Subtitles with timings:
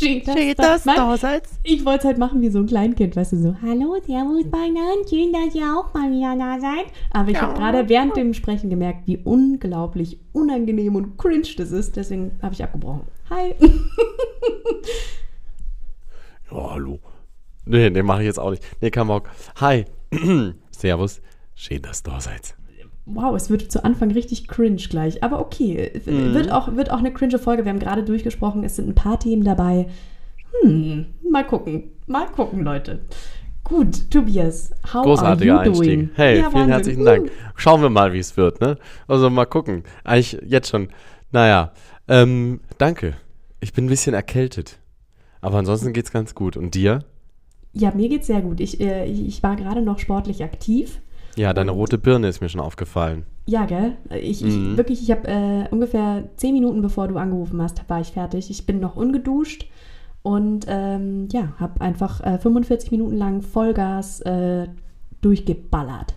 [0.56, 1.42] Dass Mann, du seid.
[1.62, 5.10] Ich wollte es halt machen wie so ein Kleinkind, weißt du, so, hallo, servus, Beinert,
[5.10, 6.86] schön, dass ihr auch mal wieder da seid.
[7.10, 11.96] Aber ich habe gerade während dem Sprechen gemerkt, wie unglaublich unangenehm und cringe das ist,
[11.96, 13.02] deswegen habe ich abgebrochen.
[13.28, 13.54] Hi.
[16.50, 16.98] Ja, hallo.
[17.64, 18.64] Nee, den mache ich jetzt auch nicht.
[18.80, 19.30] Nee, kein Bock.
[19.60, 19.84] Hi.
[20.72, 21.20] Servus.
[21.54, 22.56] Schön, dass du da seid.
[23.06, 25.22] Wow, es wird zu Anfang richtig cringe gleich.
[25.24, 27.64] Aber okay, wird, auch, wird auch eine cringe Folge.
[27.64, 29.88] Wir haben gerade durchgesprochen, es sind ein paar Themen dabei.
[30.62, 31.90] Hm, mal gucken.
[32.06, 33.00] Mal gucken, Leute.
[33.64, 35.86] Gut, Tobias, how Großartiger are you Einstieg.
[35.94, 36.10] doing?
[36.14, 36.70] Hey, Ja, vielen Wahnsinn.
[36.72, 37.04] herzlichen Uh.
[37.04, 37.30] Dank.
[37.56, 38.78] Schauen wir mal, wie es wird, ne?
[39.06, 39.84] Also mal gucken.
[40.04, 40.88] Eigentlich jetzt schon.
[41.30, 41.72] Naja,
[42.08, 43.14] ähm, danke.
[43.60, 44.78] Ich bin ein bisschen erkältet.
[45.40, 46.56] Aber ansonsten geht's ganz gut.
[46.56, 47.04] Und dir?
[47.72, 48.60] Ja, mir geht's sehr gut.
[48.60, 51.00] Ich, äh, ich war gerade noch sportlich aktiv.
[51.36, 53.24] Ja, deine rote Birne ist mir schon aufgefallen.
[53.46, 53.96] Ja, gell?
[54.10, 54.76] Ich, ich Mhm.
[54.76, 58.50] wirklich, ich habe äh, ungefähr zehn Minuten bevor du angerufen hast, war ich fertig.
[58.50, 59.66] Ich bin noch ungeduscht
[60.22, 64.68] und ähm, ja, habe einfach äh, 45 Minuten lang Vollgas äh,
[65.20, 66.14] durchgeballert.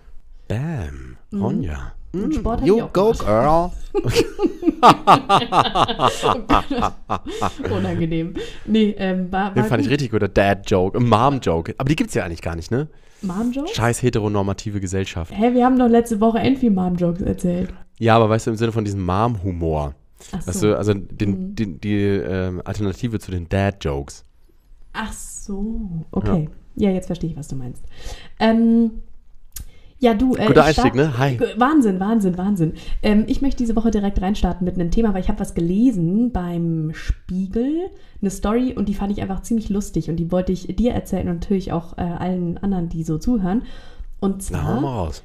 [0.47, 1.17] Bam.
[1.31, 1.67] Mhm.
[2.13, 2.25] Ronja.
[2.27, 3.25] Und Sport ich You go, gemacht.
[3.25, 3.71] girl.
[7.71, 8.33] Unangenehm.
[8.65, 9.93] Nee, ähm, war, war Den fand ich gut.
[9.93, 10.21] richtig gut.
[10.21, 10.99] Der Dad-Joke.
[10.99, 11.75] Mom-Joke.
[11.77, 12.87] Aber die gibt's ja eigentlich gar nicht, ne?
[13.21, 13.71] Mom-Jokes?
[13.71, 15.31] Scheiß heteronormative Gesellschaft.
[15.35, 17.73] Hä, wir haben doch letzte Woche endlich Mom-Jokes erzählt.
[17.99, 19.95] Ja, aber weißt du, im Sinne von diesem Mom-Humor.
[20.31, 20.67] Ach Weißt so.
[20.67, 21.55] du, also den, Mhm.
[21.55, 24.23] die, die ähm, Alternative zu den Dad-Jokes.
[24.93, 26.49] Ach so, okay.
[26.75, 27.83] Ja, jetzt verstehe ich, was du meinst.
[28.39, 28.91] Ähm,
[30.03, 30.35] ja, du.
[30.35, 31.17] Äh, Guter Einstieg, start- ne?
[31.17, 31.37] Hi.
[31.37, 32.73] G- Wahnsinn, Wahnsinn, Wahnsinn.
[33.01, 36.31] Ähm, ich möchte diese Woche direkt reinstarten mit einem Thema, weil ich habe was gelesen
[36.31, 37.89] beim Spiegel,
[38.21, 41.27] eine Story und die fand ich einfach ziemlich lustig und die wollte ich dir erzählen
[41.29, 43.63] und natürlich auch äh, allen anderen, die so zuhören.
[44.19, 45.23] Und Na, zwar, mal raus.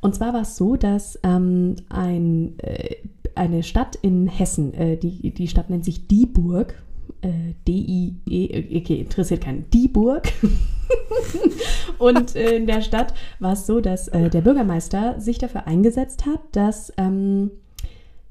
[0.00, 2.96] und zwar war es so, dass ähm, ein, äh,
[3.34, 6.74] eine Stadt in Hessen, äh, die, die Stadt nennt sich Dieburg,
[7.22, 10.32] äh, D-I-E, okay, interessiert keinen, Dieburg.
[11.98, 16.26] Und äh, in der Stadt war es so, dass äh, der Bürgermeister sich dafür eingesetzt
[16.26, 17.50] hat, dass ähm,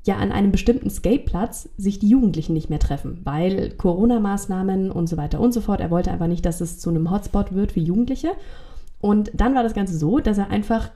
[0.06, 5.18] ja an einem bestimmten Skateplatz sich die Jugendlichen nicht mehr treffen, weil Corona-Maßnahmen und so
[5.18, 5.82] weiter und so fort.
[5.82, 8.32] Er wollte einfach nicht, dass es zu einem Hotspot wird für Jugendliche.
[9.02, 10.92] Und dann war das Ganze so, dass er einfach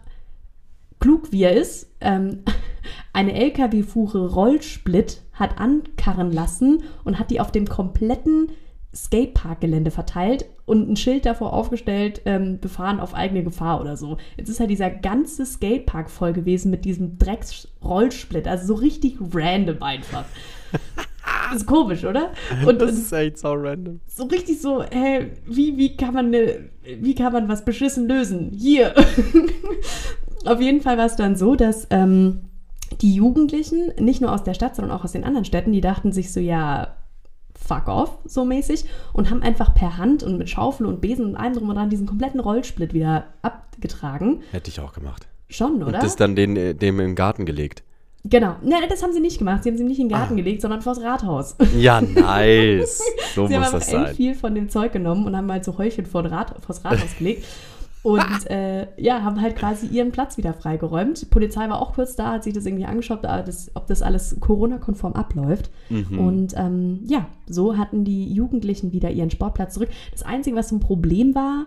[0.99, 2.43] klug wie er ist, ähm,
[3.13, 8.51] eine LKW-Fuhre Rollsplit hat ankarren lassen und hat die auf dem kompletten
[8.93, 14.17] Skateparkgelände verteilt und ein Schild davor aufgestellt, ähm, befahren auf eigene Gefahr oder so.
[14.35, 19.83] Jetzt ist halt dieser ganze Skatepark voll gewesen mit diesem Drecks-Rollsplit, also so richtig random
[19.83, 20.25] einfach.
[21.55, 22.31] ist komisch, oder?
[22.65, 23.99] Und das ist echt so random.
[24.07, 28.51] so richtig so, hä, wie, wie kann man ne, wie kann man was beschissen lösen?
[28.55, 28.93] Hier.
[30.45, 32.41] Auf jeden Fall war es dann so, dass ähm,
[33.01, 36.11] die Jugendlichen, nicht nur aus der Stadt, sondern auch aus den anderen Städten, die dachten
[36.11, 36.95] sich so, ja,
[37.53, 41.35] fuck off, so mäßig, und haben einfach per Hand und mit Schaufel und Besen und
[41.35, 44.41] allem drum und dran diesen kompletten Rollsplit wieder abgetragen.
[44.51, 45.27] Hätte ich auch gemacht.
[45.49, 45.87] Schon, oder?
[45.97, 47.83] Und das dann den, äh, dem im Garten gelegt.
[48.23, 48.55] genau.
[48.63, 49.63] Ne, das haben sie nicht gemacht.
[49.63, 50.19] Sie haben sie nicht in den Ah.
[50.21, 51.55] Garten gelegt, sondern vors Rathaus.
[51.77, 53.01] Ja, nice.
[53.35, 54.15] So Sie haben muss das sein.
[54.15, 57.45] viel von dem Zeug genommen und haben halt so Häufchen vor Rat, vors Rathaus gelegt.
[58.01, 61.21] Und äh, ja, haben halt quasi ihren Platz wieder freigeräumt.
[61.21, 64.01] Die Polizei war auch kurz da, hat sich das irgendwie angeschaut, da das, ob das
[64.01, 65.69] alles Corona-konform abläuft.
[65.89, 66.19] Mhm.
[66.19, 69.89] Und ähm, ja, so hatten die Jugendlichen wieder ihren Sportplatz zurück.
[70.11, 71.65] Das Einzige, was ein Problem war,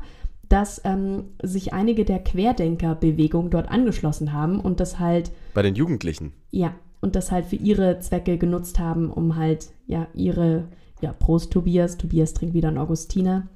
[0.49, 6.33] dass ähm, sich einige der Querdenker-Bewegung dort angeschlossen haben und das halt Bei den Jugendlichen.
[6.51, 10.69] ja, und das halt für ihre Zwecke genutzt haben, um halt, ja, ihre,
[11.01, 13.49] ja, Prost Tobias, Tobias trinkt wieder einen Augustiner.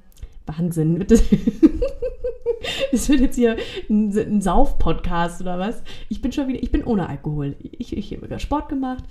[0.47, 1.05] Wahnsinn.
[1.07, 1.23] Das,
[3.09, 3.57] wird jetzt hier
[3.89, 5.81] ein, ein Sauf-Podcast oder was?
[6.09, 7.55] Ich bin schon wieder, ich bin ohne Alkohol.
[7.61, 9.03] Ich, ich habe wieder Sport gemacht.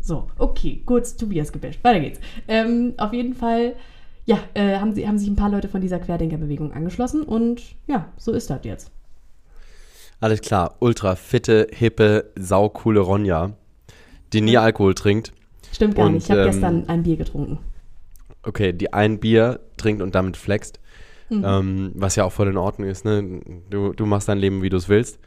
[0.00, 1.82] So, okay, kurz Tobias gebasht.
[1.82, 2.20] Weiter geht's.
[2.48, 3.74] Ähm, auf jeden Fall,
[4.24, 8.08] ja, äh, haben, sie, haben sich ein paar Leute von dieser Querdenkerbewegung angeschlossen und ja,
[8.16, 8.90] so ist das jetzt.
[10.20, 10.76] Alles klar.
[10.80, 13.52] Ultra fitte, hippe, saucoole Ronja,
[14.32, 15.32] die nie Alkohol trinkt.
[15.72, 16.24] Stimmt gar Und, nicht.
[16.24, 17.58] Ich habe ähm, gestern ein Bier getrunken.
[18.42, 20.80] Okay, die ein Bier trinkt und damit flext.
[21.28, 21.44] Mhm.
[21.44, 23.40] Ähm, was ja auch voll in Ordnung ist, ne?
[23.70, 25.18] Du, du machst dein Leben, wie du es willst.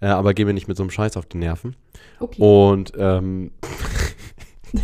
[0.00, 1.76] Äh, aber geh mir nicht mit so einem Scheiß auf die Nerven.
[2.20, 2.40] Okay.
[2.40, 3.52] Und ähm,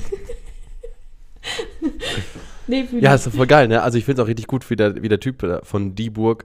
[2.67, 3.83] Nee, ja, ist doch voll geil, ne?
[3.83, 6.45] Also ich finde es auch richtig gut, wie der, wie der Typ äh, von Dieburg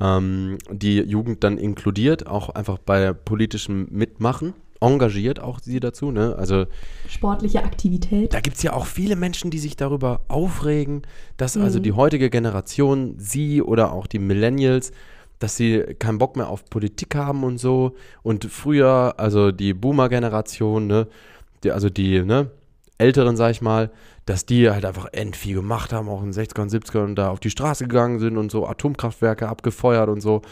[0.00, 4.54] ähm, die Jugend dann inkludiert, auch einfach bei politischem Mitmachen.
[4.80, 6.34] Engagiert auch sie dazu, ne?
[6.36, 6.66] Also
[7.08, 8.32] Sportliche Aktivität.
[8.34, 11.02] da gibt es ja auch viele Menschen, die sich darüber aufregen,
[11.36, 14.92] dass also die heutige Generation, sie oder auch die Millennials,
[15.38, 17.94] dass sie keinen Bock mehr auf Politik haben und so.
[18.22, 21.08] Und früher, also die Boomer-Generation, ne,
[21.62, 22.50] die, also die, ne,
[22.98, 23.90] Älteren, sag ich mal,
[24.24, 27.14] dass die halt einfach end viel gemacht haben, auch in den 60er und 70er und
[27.16, 30.42] da auf die Straße gegangen sind und so Atomkraftwerke abgefeuert und so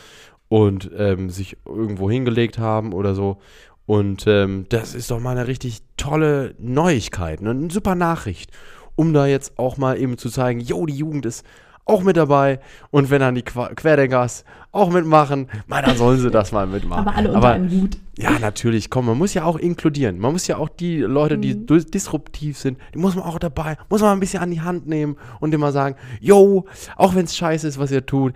[0.48, 3.38] und ähm, sich irgendwo hingelegt haben oder so.
[3.86, 7.50] Und ähm, das ist doch mal eine richtig tolle Neuigkeit, ne?
[7.50, 8.50] eine super Nachricht,
[8.96, 11.44] um da jetzt auch mal eben zu zeigen, jo, die Jugend ist
[11.86, 12.60] auch mit dabei
[12.90, 17.06] und wenn dann die Qua- Querdenkers auch mitmachen, mal, dann sollen sie das mal mitmachen.
[17.06, 17.98] Aber alle unter einem Hut.
[18.16, 20.18] Ja, natürlich, komm, man muss ja auch inkludieren.
[20.18, 21.66] Man muss ja auch die Leute, die Mhm.
[21.66, 24.86] dis- disruptiv sind, die muss man auch dabei, muss man ein bisschen an die Hand
[24.86, 26.64] nehmen und immer sagen, yo,
[26.96, 28.32] auch wenn es scheiße ist, was ihr tut,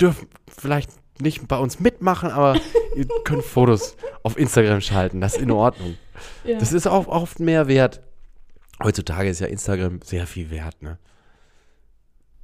[0.00, 2.56] dürfen vielleicht nicht bei uns mitmachen, aber
[2.96, 5.94] ihr könnt Fotos auf Instagram schalten, das ist in Ordnung.
[6.44, 6.58] Ja.
[6.58, 8.00] Das ist auch oft mehr wert.
[8.82, 10.98] Heutzutage ist ja Instagram sehr viel wert, ne?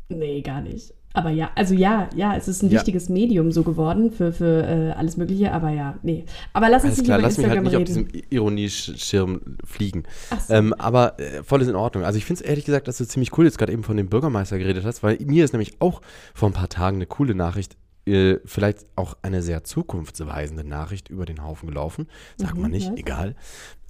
[0.08, 0.92] Nee, gar nicht.
[1.14, 2.76] Aber ja, also ja, ja, es ist ein Ja.
[2.76, 6.26] wichtiges Medium so geworden für, für äh, alles Mögliche, aber ja, nee.
[6.52, 8.12] Aber lass uns nicht klar, über lass mich halt Instagram nicht auf reden.
[8.12, 10.02] diesem Ironieschirm fliegen.
[10.46, 10.52] So.
[10.52, 12.04] Ähm, aber äh, voll ist in Ordnung.
[12.04, 14.08] Also ich finde es ehrlich gesagt, dass du ziemlich cool jetzt gerade eben von dem
[14.10, 16.02] Bürgermeister geredet hast, weil mir ist nämlich auch
[16.34, 21.26] vor ein paar Tagen eine coole Nachricht, äh, vielleicht auch eine sehr zukunftsweisende Nachricht über
[21.26, 22.06] den Haufen gelaufen.
[22.36, 22.98] Sagt Mhm, man nicht, was?
[22.98, 23.34] egal.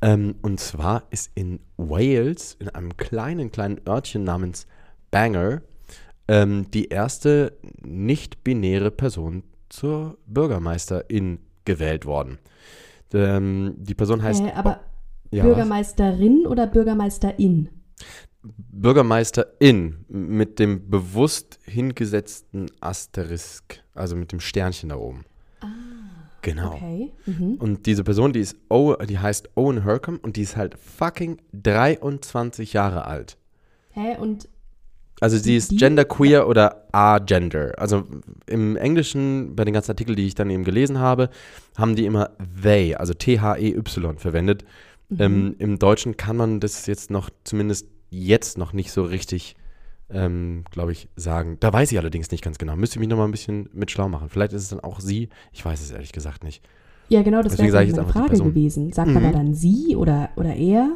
[0.03, 4.67] Ähm, und zwar ist in Wales, in einem kleinen, kleinen Örtchen namens
[5.11, 5.63] Bangor,
[6.29, 12.39] ähm, die erste nicht-binäre Person zur Bürgermeisterin gewählt worden.
[13.13, 14.81] Ähm, die Person heißt äh, aber
[15.31, 15.49] ja, was?
[15.49, 17.69] Bürgermeisterin oder Bürgermeisterin?
[18.43, 25.25] Bürgermeisterin mit dem bewusst hingesetzten Asterisk, also mit dem Sternchen da oben.
[26.43, 26.75] Genau.
[26.75, 27.13] Okay.
[27.27, 27.55] Mhm.
[27.55, 31.39] Und diese Person, die ist o, die heißt Owen Hercombe und die ist halt fucking
[31.53, 33.37] 23 Jahre alt.
[33.91, 34.49] Hä, und
[35.21, 37.73] Also sie ist genderqueer oder agender.
[37.79, 38.05] Also
[38.47, 41.31] im Englischen, bei den ganzen Artikeln, die ich dann eben gelesen habe,
[41.77, 42.31] haben die immer
[42.63, 44.65] they, also T-H-E-Y verwendet.
[45.09, 45.21] Mhm.
[45.21, 49.57] Ähm, Im Deutschen kann man das jetzt noch, zumindest jetzt noch nicht so richtig,
[50.11, 51.57] ähm, glaube ich, sagen.
[51.61, 52.77] Da weiß ich allerdings nicht ganz genau.
[52.77, 54.29] Müsste ich mich noch mal ein bisschen mit schlau machen.
[54.29, 55.29] Vielleicht ist es dann auch sie.
[55.53, 56.63] Ich weiß es ehrlich gesagt nicht.
[57.09, 58.93] ja, genau, das Deswegen wäre sage ich jetzt die Frage gewesen.
[58.93, 59.27] Sagt man Mhm.
[59.27, 60.91] da dann sie oder, oder er?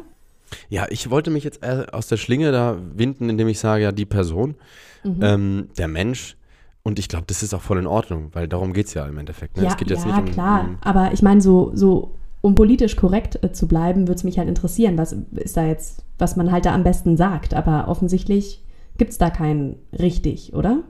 [0.69, 1.63] Ja, ich wollte mich jetzt
[1.93, 4.55] aus der Schlinge da winden, indem ich sage, ja, die Person,
[5.03, 5.19] Mhm.
[5.21, 6.35] ähm, der Mensch.
[6.83, 9.17] Und ich glaube, das ist auch voll in Ordnung, weil darum geht es ja im
[9.17, 9.55] Endeffekt.
[9.55, 9.63] Ne?
[9.63, 10.65] Ja, es geht jetzt ja nicht um, klar.
[10.67, 14.37] um Aber ich meine, so, so, um politisch korrekt äh, zu bleiben, würde es mich
[14.39, 17.53] halt interessieren, was ist da jetzt, was man halt da am besten sagt.
[17.53, 18.61] Aber offensichtlich
[19.01, 20.83] gibt es da kein richtig, oder?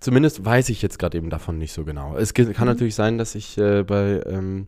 [0.00, 2.16] Zumindest weiß ich jetzt gerade eben davon nicht so genau.
[2.16, 2.64] Es kann Mhm.
[2.64, 4.66] natürlich sein, dass ich äh, bei ähm,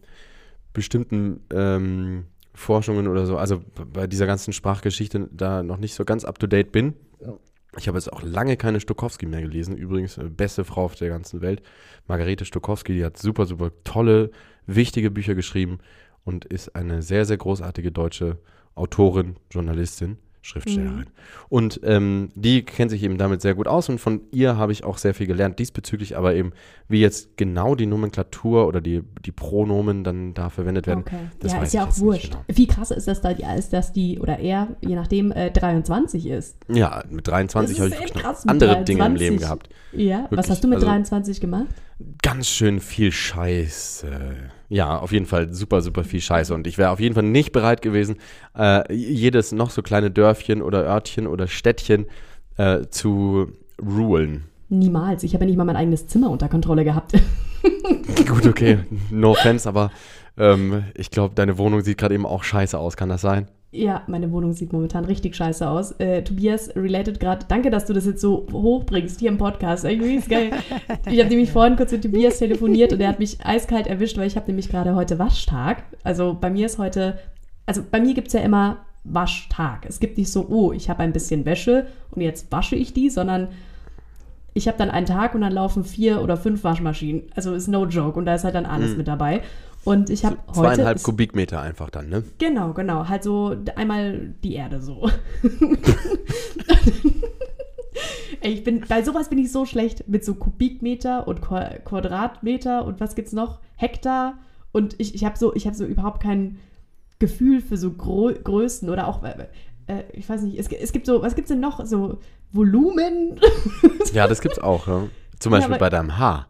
[0.72, 3.60] bestimmten ähm, Forschungen oder so, also
[3.92, 6.94] bei dieser ganzen Sprachgeschichte da noch nicht so ganz up to date bin.
[7.76, 9.76] Ich habe jetzt auch lange keine Stokowski mehr gelesen.
[9.76, 11.62] Übrigens, äh, beste Frau auf der ganzen Welt.
[12.06, 14.30] Margarete Stokowski, die hat super, super tolle,
[14.68, 15.78] wichtige Bücher geschrieben
[16.22, 18.38] und ist eine sehr, sehr großartige deutsche
[18.76, 21.06] Autorin, Journalistin, Schriftstellerin.
[21.48, 24.84] Und ähm, die kennt sich eben damit sehr gut aus und von ihr habe ich
[24.84, 26.52] auch sehr viel gelernt diesbezüglich, aber eben,
[26.88, 31.00] wie jetzt genau die Nomenklatur oder die, die Pronomen dann da verwendet werden.
[31.00, 31.18] Okay.
[31.40, 32.30] das ja, ist ja auch wurscht.
[32.30, 32.44] genau.
[32.48, 36.56] Wie krass ist das da, ist, dass die, oder er, je nachdem, äh, 23 ist?
[36.68, 39.20] Ja, mit 23 Das habe ich noch krass andere Dinge im 23.
[39.20, 39.68] Leben gehabt.
[39.92, 41.66] Ja, was Wirklich, hast du mit also- 23 gemacht?
[42.22, 44.08] Ganz schön viel Scheiße.
[44.68, 46.54] Ja, auf jeden Fall super, super viel Scheiße.
[46.54, 48.16] Und ich wäre auf jeden Fall nicht bereit gewesen,
[48.56, 52.06] äh, jedes noch so kleine Dörfchen oder Örtchen oder Städtchen
[52.58, 54.44] äh, zu rulen.
[54.68, 55.22] Niemals.
[55.22, 57.12] Ich habe ja nicht mal mein eigenes Zimmer unter Kontrolle gehabt.
[58.28, 59.90] Gut, okay, no offense, aber
[60.36, 62.96] ähm, ich glaube, deine Wohnung sieht gerade eben auch scheiße aus.
[62.96, 63.48] Kann das sein?
[63.70, 65.92] Ja, meine Wohnung sieht momentan richtig scheiße aus.
[65.92, 67.44] Äh, Tobias related gerade.
[67.48, 69.84] Danke, dass du das jetzt so hochbringst hier im Podcast.
[69.84, 70.50] Irgendwie ist geil.
[71.10, 74.26] Ich habe nämlich vorhin kurz mit Tobias telefoniert und er hat mich eiskalt erwischt, weil
[74.26, 75.82] ich habe nämlich gerade heute Waschtag.
[76.02, 77.18] Also bei mir ist heute,
[77.66, 79.84] also bei mir gibt es ja immer Waschtag.
[79.86, 83.10] Es gibt nicht so, oh, ich habe ein bisschen Wäsche und jetzt wasche ich die,
[83.10, 83.48] sondern
[84.54, 87.24] ich habe dann einen Tag und dann laufen vier oder fünf Waschmaschinen.
[87.34, 89.42] Also ist no joke und da ist halt dann alles mit dabei.
[89.88, 90.52] Und ich habe heute.
[90.60, 92.22] Zweieinhalb ist- Kubikmeter einfach dann, ne?
[92.38, 93.08] Genau, genau.
[93.08, 95.08] Halt so einmal die Erde so.
[98.40, 102.84] Ey, ich bin, bei sowas bin ich so schlecht mit so Kubikmeter und Qua Quadratmeter
[102.84, 103.58] und was gibt's noch?
[103.76, 104.38] Hektar.
[104.70, 106.58] Und ich, ich habe so, ich habe so überhaupt kein
[107.18, 109.46] Gefühl für so Gro Größen oder auch, äh,
[109.88, 111.84] äh, ich weiß nicht, es, es gibt so, was gibt's denn noch?
[111.84, 112.18] So
[112.52, 113.40] Volumen?
[114.12, 115.08] Ja, das gibt's auch, ja.
[115.40, 116.46] Zum Beispiel aber- bei deinem Haar.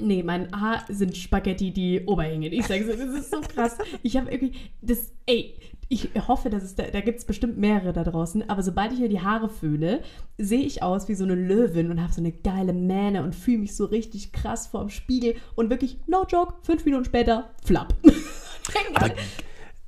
[0.00, 2.52] Nee, mein Haar sind Spaghetti, die oberhängen.
[2.52, 3.76] Ich sage so, das ist so krass.
[4.02, 5.54] Ich habe irgendwie, das, ey,
[5.88, 9.00] ich hoffe, dass es da, da gibt es bestimmt mehrere da draußen, aber sobald ich
[9.00, 10.00] mir die Haare föhne,
[10.38, 13.58] sehe ich aus wie so eine Löwin und habe so eine geile Mähne und fühle
[13.58, 17.94] mich so richtig krass vorm Spiegel und wirklich, no joke, fünf Minuten später, flapp.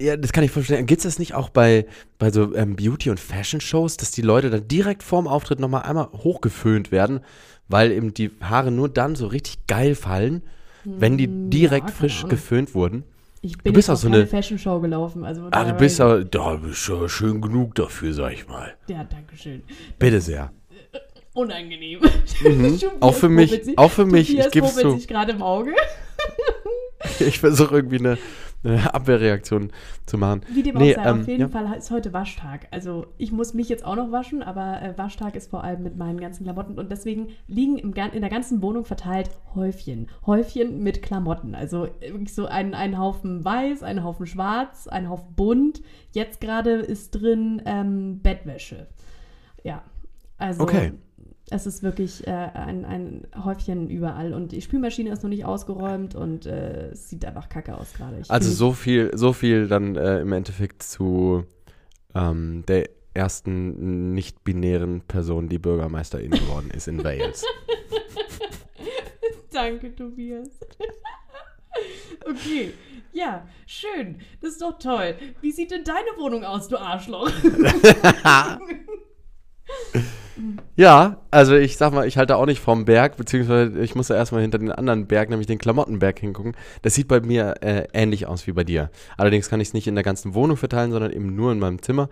[0.01, 0.87] Ja, das kann ich verstehen.
[0.87, 1.87] Gibt es das nicht auch bei,
[2.19, 6.09] bei so ähm, Beauty- und Fashion-Shows, dass die Leute dann direkt vorm Auftritt nochmal einmal
[6.13, 7.21] hochgeföhnt werden,
[7.69, 10.43] weil eben die Haare nur dann so richtig geil fallen,
[10.85, 12.31] wenn die direkt Hm, keine frisch Ahnung.
[12.31, 13.05] geföhnt wurden?
[13.41, 15.25] Ich bin bist jetzt auch so eine- Fashion-Show gelaufen.
[15.25, 18.75] Also Ah, du bist aber, da bist du schön genug dafür, sag ich mal.
[18.89, 19.63] Ja, danke schön.
[19.99, 20.51] Bitte sehr.
[21.35, 22.01] Unangenehm.
[22.43, 22.79] Mhm.
[23.01, 25.73] Auch für mich, auch für mich, ich gebe es gerade im Auge.
[27.21, 28.19] Ich versuche irgendwie eine,
[28.65, 29.71] eine Abwehrreaktion
[30.07, 30.43] zu machen.
[30.53, 31.49] Wie dem Nee, auch sei, ähm, auf jeden ja.
[31.49, 32.67] Fall ist heute Waschtag.
[32.71, 35.97] Also ich muss mich jetzt auch noch waschen, aber äh, Waschtag ist vor allem mit
[35.97, 40.09] meinen ganzen Klamotten und deswegen liegen im, in der ganzen Wohnung verteilt Häufchen.
[40.27, 41.55] Häufchen mit Klamotten.
[41.55, 45.83] Also äh, wirklich so ein, ein Haufen weiß, ein Haufen schwarz, ein Haufen bunt.
[46.13, 48.87] Jetzt gerade ist drin ähm, Bettwäsche.
[49.63, 49.83] Ja,
[50.39, 50.93] also Okay.
[51.51, 56.15] Es ist wirklich äh, ein, ein Häufchen überall und die Spülmaschine ist noch nicht ausgeräumt
[56.15, 58.23] und äh, es sieht einfach kacke aus gerade.
[58.29, 61.45] Also so viel, so viel dann äh, im Endeffekt zu
[62.15, 67.45] ähm, der ersten nicht-binären Person, die Bürgermeisterin geworden ist in Wales.
[69.53, 70.49] Danke, Tobias.
[72.29, 72.73] okay,
[73.13, 74.19] ja, schön.
[74.41, 75.15] Das ist doch toll.
[75.41, 77.31] Wie sieht denn deine Wohnung aus, du Arschloch?
[80.77, 84.17] Ja, also ich sag mal, ich halte auch nicht vom Berg, beziehungsweise ich muss da
[84.17, 86.57] erstmal hinter den anderen Berg, nämlich den Klamottenberg hingucken.
[86.83, 88.91] Das sieht bei mir äh, ähnlich aus wie bei dir.
[89.17, 91.81] Allerdings kann ich es nicht in der ganzen Wohnung verteilen, sondern eben nur in meinem
[91.81, 92.09] Zimmer.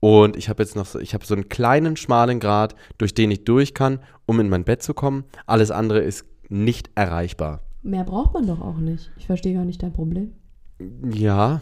[0.00, 3.30] Und ich habe jetzt noch so, ich habe so einen kleinen, schmalen Grat, durch den
[3.30, 5.24] ich durch kann, um in mein Bett zu kommen.
[5.46, 7.60] Alles andere ist nicht erreichbar.
[7.82, 9.10] Mehr braucht man doch auch nicht.
[9.16, 10.32] Ich verstehe gar nicht dein Problem.
[11.12, 11.60] Ja,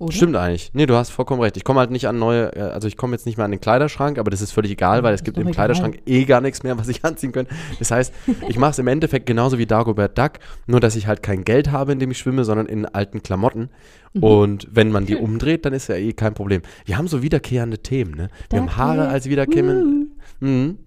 [0.00, 0.14] Oder?
[0.14, 0.70] Stimmt eigentlich.
[0.72, 1.58] Nee, du hast vollkommen recht.
[1.58, 3.60] Ich komme halt nicht an neue, äh, also ich komme jetzt nicht mehr an den
[3.60, 5.50] Kleiderschrank, aber das ist völlig egal, weil es gibt im.
[5.50, 7.54] Kleiderschrank eh gar nichts mehr, was ich anziehen könnte.
[7.78, 8.14] Das heißt,
[8.48, 10.32] ich mache es im Endeffekt genauso wie Dagobert Duck,
[10.66, 13.68] nur dass ich halt kein Geld habe, in dem ich schwimme, sondern in alten Klamotten.
[14.14, 14.24] Mhm.
[14.24, 16.62] Und wenn man die umdreht, dann ist ja eh kein Problem.
[16.86, 18.30] Wir haben so wiederkehrende Themen, ne?
[18.48, 20.06] Wir haben Haare als wiederkehrende,
[20.40, 20.78] mhm.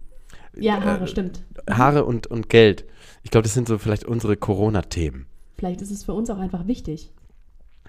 [0.55, 1.43] Ja, Haare, stimmt.
[1.69, 2.85] Haare und, und Geld.
[3.21, 5.27] Ich glaube, das sind so vielleicht unsere Corona-Themen.
[5.57, 7.11] Vielleicht ist es für uns auch einfach wichtig.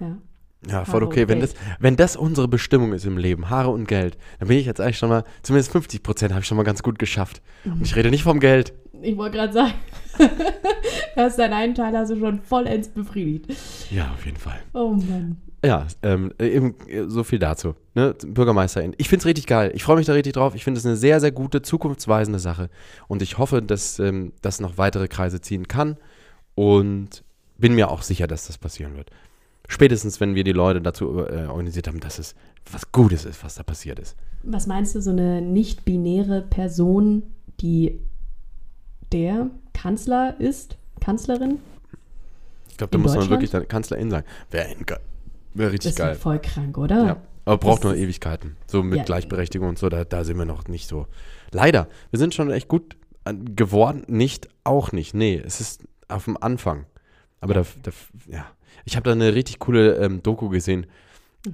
[0.01, 0.19] Ja.
[0.69, 1.29] Ja, voll Haare okay.
[1.29, 1.53] Wenn Geld.
[1.53, 4.81] das, wenn das unsere Bestimmung ist im Leben, Haare und Geld, dann bin ich jetzt
[4.81, 7.43] eigentlich schon mal, zumindest 50 Prozent habe ich schon mal ganz gut geschafft.
[7.65, 8.73] Und ich rede nicht vom Geld.
[9.03, 9.75] Ich wollte gerade sagen,
[10.19, 13.51] du hast deinen einen Teil also schon vollends befriedigt.
[13.91, 14.61] Ja, auf jeden Fall.
[14.73, 15.37] Oh Mann.
[15.65, 17.75] Ja, ähm, äh, eben äh, so viel dazu.
[17.95, 18.15] Ne?
[18.27, 18.95] Bürgermeisterin.
[18.99, 19.73] Ich finde es richtig geil.
[19.75, 20.55] Ich freue mich da richtig drauf.
[20.55, 22.69] Ich finde es eine sehr, sehr gute, zukunftsweisende Sache.
[23.09, 25.97] Und ich hoffe, dass ähm, das noch weitere Kreise ziehen kann.
[26.55, 27.25] Und
[27.57, 29.11] bin mir auch sicher, dass das passieren wird.
[29.69, 32.35] Spätestens, wenn wir die Leute dazu äh, organisiert haben, dass es
[32.71, 34.17] was Gutes ist, was da passiert ist.
[34.43, 37.23] Was meinst du, so eine nicht-binäre Person,
[37.61, 37.99] die
[39.13, 40.77] der Kanzler ist?
[41.01, 41.59] Kanzlerin?
[42.69, 44.25] Ich glaube, da In muss man wirklich dann Kanzlerin sein.
[44.51, 44.75] Wäre
[45.55, 46.15] wär richtig Das geil.
[46.17, 47.07] voll krank, oder?
[47.07, 47.17] Ja.
[47.47, 48.57] Aber braucht Das nur ist- Ewigkeiten.
[48.67, 49.05] So mit Ja.
[49.05, 51.07] Gleichberechtigung und so, da, da sind wir noch nicht so.
[51.53, 54.03] Leider, wir sind schon echt gut an- geworden.
[54.09, 55.15] Nicht, auch nicht.
[55.15, 56.87] Nee, es ist auf dem Anfang.
[57.41, 57.91] Aber da, da
[58.29, 58.47] ja.
[58.85, 60.87] Ich habe da eine richtig coole ähm, Doku gesehen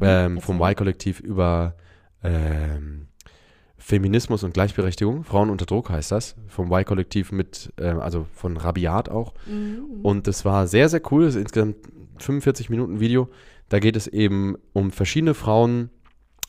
[0.00, 0.60] ähm, vom.
[0.60, 1.74] Y-Kollektiv über
[2.22, 3.08] ähm,
[3.78, 5.24] Feminismus und Gleichberechtigung.
[5.24, 6.36] Frauen unter Druck heißt das.
[6.48, 9.34] Vom Y-Kollektiv mit, äh, also von Rabiat auch.
[9.46, 10.00] Mhm.
[10.02, 11.24] Und das war sehr, sehr cool.
[11.24, 11.76] Das ist insgesamt
[12.18, 13.28] 45 Minuten Video.
[13.68, 15.90] Da geht es eben um verschiedene Frauen,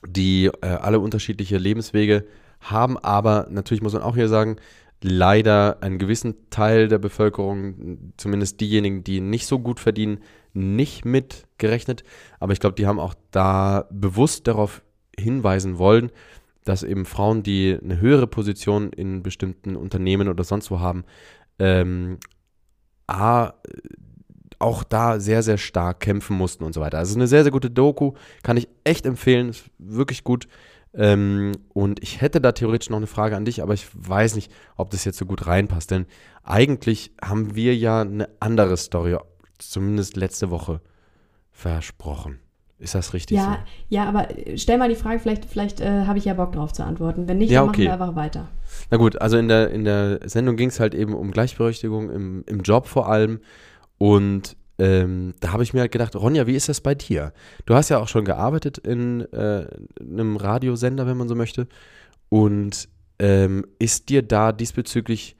[0.06, 2.26] die äh, alle unterschiedliche Lebenswege
[2.60, 4.58] haben, aber natürlich muss man auch hier sagen,
[5.02, 10.20] leider einen gewissen Teil der Bevölkerung, zumindest diejenigen, die nicht so gut verdienen,
[10.54, 12.04] nicht mitgerechnet.
[12.40, 14.82] Aber ich glaube, die haben auch da bewusst darauf
[15.18, 16.12] hinweisen wollen,
[16.64, 21.04] dass eben Frauen, die eine höhere Position in bestimmten Unternehmen oder sonst wo haben,
[21.60, 22.18] ähm,
[23.08, 23.54] A,
[24.60, 27.00] auch da sehr, sehr stark kämpfen mussten und so weiter.
[27.00, 30.48] Also eine sehr, sehr gute Doku, kann ich echt empfehlen, ist wirklich gut.
[30.94, 34.52] Ähm, und ich hätte da theoretisch noch eine Frage an dich, aber ich weiß nicht,
[34.76, 36.06] ob das jetzt so gut reinpasst, denn
[36.44, 39.18] eigentlich haben wir ja eine andere Story,
[39.70, 40.82] zumindest letzte Woche,
[41.52, 42.40] versprochen.
[42.82, 46.18] Ist das richtig Ja, ja, aber äh, stell mal die Frage, vielleicht, vielleicht äh, habe
[46.18, 47.28] ich ja Bock drauf zu antworten.
[47.28, 47.86] Wenn nicht, Ja, dann okay.
[47.88, 48.48] machen wir einfach weiter.
[48.66, 48.86] so?
[48.90, 52.44] Na gut, also in der, in der Sendung ging es halt eben um Gleichberechtigung im,
[52.48, 53.40] im Job vor allem.
[54.00, 57.34] Und ähm, da habe ich mir halt gedacht, Ronja, wie ist das bei dir?
[57.68, 59.68] Du hast ja auch schon gearbeitet in äh,
[60.00, 61.68] einem Radiosender, wenn man so möchte.
[62.30, 62.90] Und
[63.20, 65.36] ähm, ist dir da diesbezüglich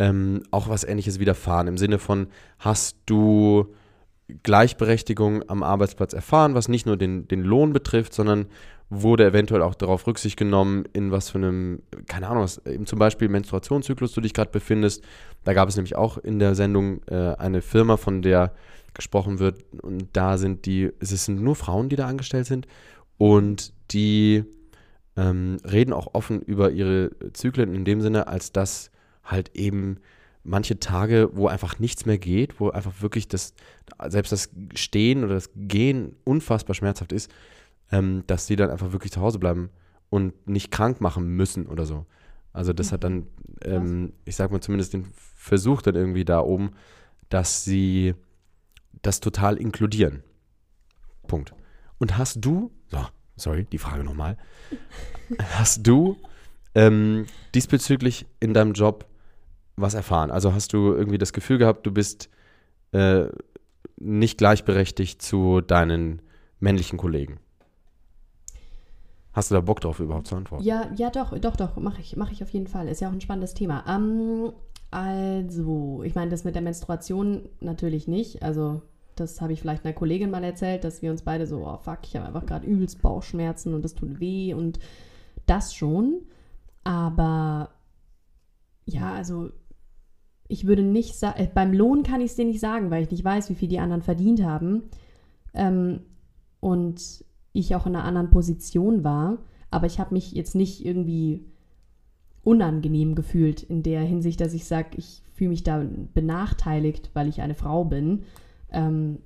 [0.00, 1.68] ähm, auch was Ähnliches widerfahren.
[1.68, 2.28] Im Sinne von,
[2.58, 3.74] hast du
[4.42, 8.46] Gleichberechtigung am Arbeitsplatz erfahren, was nicht nur den, den Lohn betrifft, sondern
[8.88, 12.98] wurde eventuell auch darauf Rücksicht genommen, in was für einem, keine Ahnung, was, eben zum
[12.98, 15.04] Beispiel Menstruationszyklus du dich gerade befindest.
[15.44, 18.52] Da gab es nämlich auch in der Sendung äh, eine Firma, von der
[18.94, 22.66] gesprochen wird und da sind die, es sind nur Frauen, die da angestellt sind
[23.18, 24.44] und die
[25.16, 28.90] ähm, reden auch offen über ihre Zyklen in dem Sinne, als dass
[29.24, 29.98] halt eben
[30.42, 33.54] manche Tage, wo einfach nichts mehr geht, wo einfach wirklich das,
[34.08, 37.30] selbst das Stehen oder das Gehen unfassbar schmerzhaft ist,
[37.92, 39.70] ähm, dass sie dann einfach wirklich zu Hause bleiben
[40.08, 42.06] und nicht krank machen müssen oder so.
[42.52, 43.26] Also das hat dann, mhm.
[43.62, 46.72] ähm, ich sag mal zumindest den Versuch dann irgendwie da oben,
[47.28, 48.14] dass sie
[49.02, 50.22] das total inkludieren.
[51.26, 51.54] Punkt.
[51.98, 54.36] Und hast du, so, sorry, die Frage nochmal,
[55.52, 56.16] hast du
[56.74, 59.06] ähm, diesbezüglich in deinem Job
[59.80, 60.30] was erfahren?
[60.30, 62.28] Also hast du irgendwie das Gefühl gehabt, du bist
[62.92, 63.26] äh,
[63.96, 66.22] nicht gleichberechtigt zu deinen
[66.58, 67.38] männlichen Kollegen?
[69.32, 70.64] Hast du da Bock drauf, überhaupt zu antworten?
[70.64, 72.88] Ja, ja, doch, doch, doch, mache ich, mache ich auf jeden Fall.
[72.88, 73.84] Ist ja auch ein spannendes Thema.
[73.88, 74.52] Ähm,
[74.90, 78.42] also, ich meine, das mit der Menstruation natürlich nicht.
[78.42, 78.82] Also,
[79.14, 81.98] das habe ich vielleicht einer Kollegin mal erzählt, dass wir uns beide so, oh fuck,
[82.02, 84.80] ich habe einfach gerade übelst Bauchschmerzen und das tut weh und
[85.46, 86.22] das schon.
[86.82, 87.70] Aber
[88.86, 89.50] ja, also
[90.50, 93.10] ich würde nicht sagen, äh, beim Lohn kann ich es dir nicht sagen, weil ich
[93.10, 94.82] nicht weiß, wie viel die anderen verdient haben.
[95.54, 96.00] Ähm,
[96.60, 99.38] und ich auch in einer anderen Position war.
[99.70, 101.46] Aber ich habe mich jetzt nicht irgendwie
[102.42, 107.40] unangenehm gefühlt in der Hinsicht, dass ich sage, ich fühle mich da benachteiligt, weil ich
[107.40, 108.24] eine Frau bin.
[108.70, 109.18] Ähm,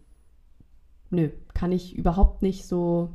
[1.11, 3.11] nö, kann ich überhaupt nicht so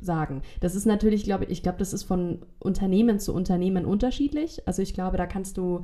[0.00, 0.42] sagen.
[0.60, 4.66] Das ist natürlich, glaube ich, ich glaube, das ist von Unternehmen zu Unternehmen unterschiedlich.
[4.66, 5.82] Also ich glaube, da kannst du,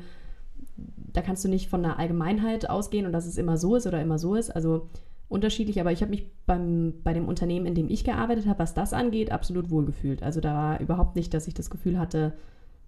[0.77, 4.01] da kannst du nicht von einer Allgemeinheit ausgehen und dass es immer so ist oder
[4.01, 4.51] immer so ist.
[4.51, 4.89] Also
[5.29, 8.75] unterschiedlich, aber ich habe mich beim, bei dem Unternehmen, in dem ich gearbeitet habe, was
[8.75, 10.23] das angeht, absolut wohlgefühlt.
[10.23, 12.35] Also da war überhaupt nicht, dass ich das Gefühl hatte,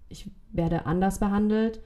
[0.07, 1.81] ich werde anders behandelt,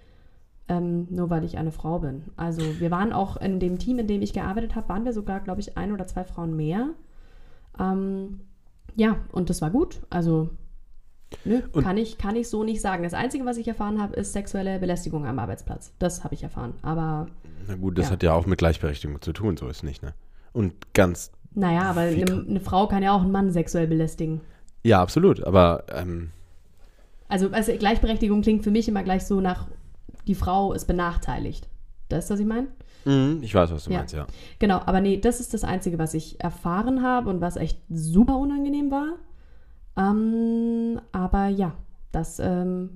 [0.67, 2.23] ähm, nur weil ich eine Frau bin.
[2.35, 5.39] Also wir waren auch in dem Team, in dem ich gearbeitet habe, waren wir sogar,
[5.39, 6.89] glaube ich, ein oder zwei Frauen mehr.
[7.79, 8.41] Ähm,
[8.95, 10.01] ja, und das war gut.
[10.09, 10.49] Also
[11.45, 13.03] Nö, kann ich, kann ich so nicht sagen.
[13.03, 15.93] Das Einzige, was ich erfahren habe, ist sexuelle Belästigung am Arbeitsplatz.
[15.99, 16.73] Das habe ich erfahren.
[16.81, 17.27] Aber.
[17.67, 18.11] Na gut, das ja.
[18.11, 20.13] hat ja auch mit Gleichberechtigung zu tun, so ist nicht, ne?
[20.51, 21.31] Und ganz.
[21.55, 24.41] Naja, aber eine, eine, Frau kann ja auch einen Mann sexuell belästigen.
[24.83, 25.43] Ja, absolut.
[25.43, 25.83] Aber.
[25.93, 26.31] Ähm,
[27.27, 29.67] also, also Gleichberechtigung klingt für mich immer gleich so nach,
[30.27, 31.67] die Frau ist benachteiligt.
[32.09, 32.67] Das ist, was ich meine?
[33.05, 33.99] Mhm, ich weiß, was du ja.
[33.99, 34.27] meinst, ja.
[34.59, 38.37] Genau, aber nee, das ist das Einzige, was ich erfahren habe und was echt super
[38.37, 39.13] unangenehm war.
[39.97, 41.73] Ähm, aber ja,
[42.11, 42.89] das ähm,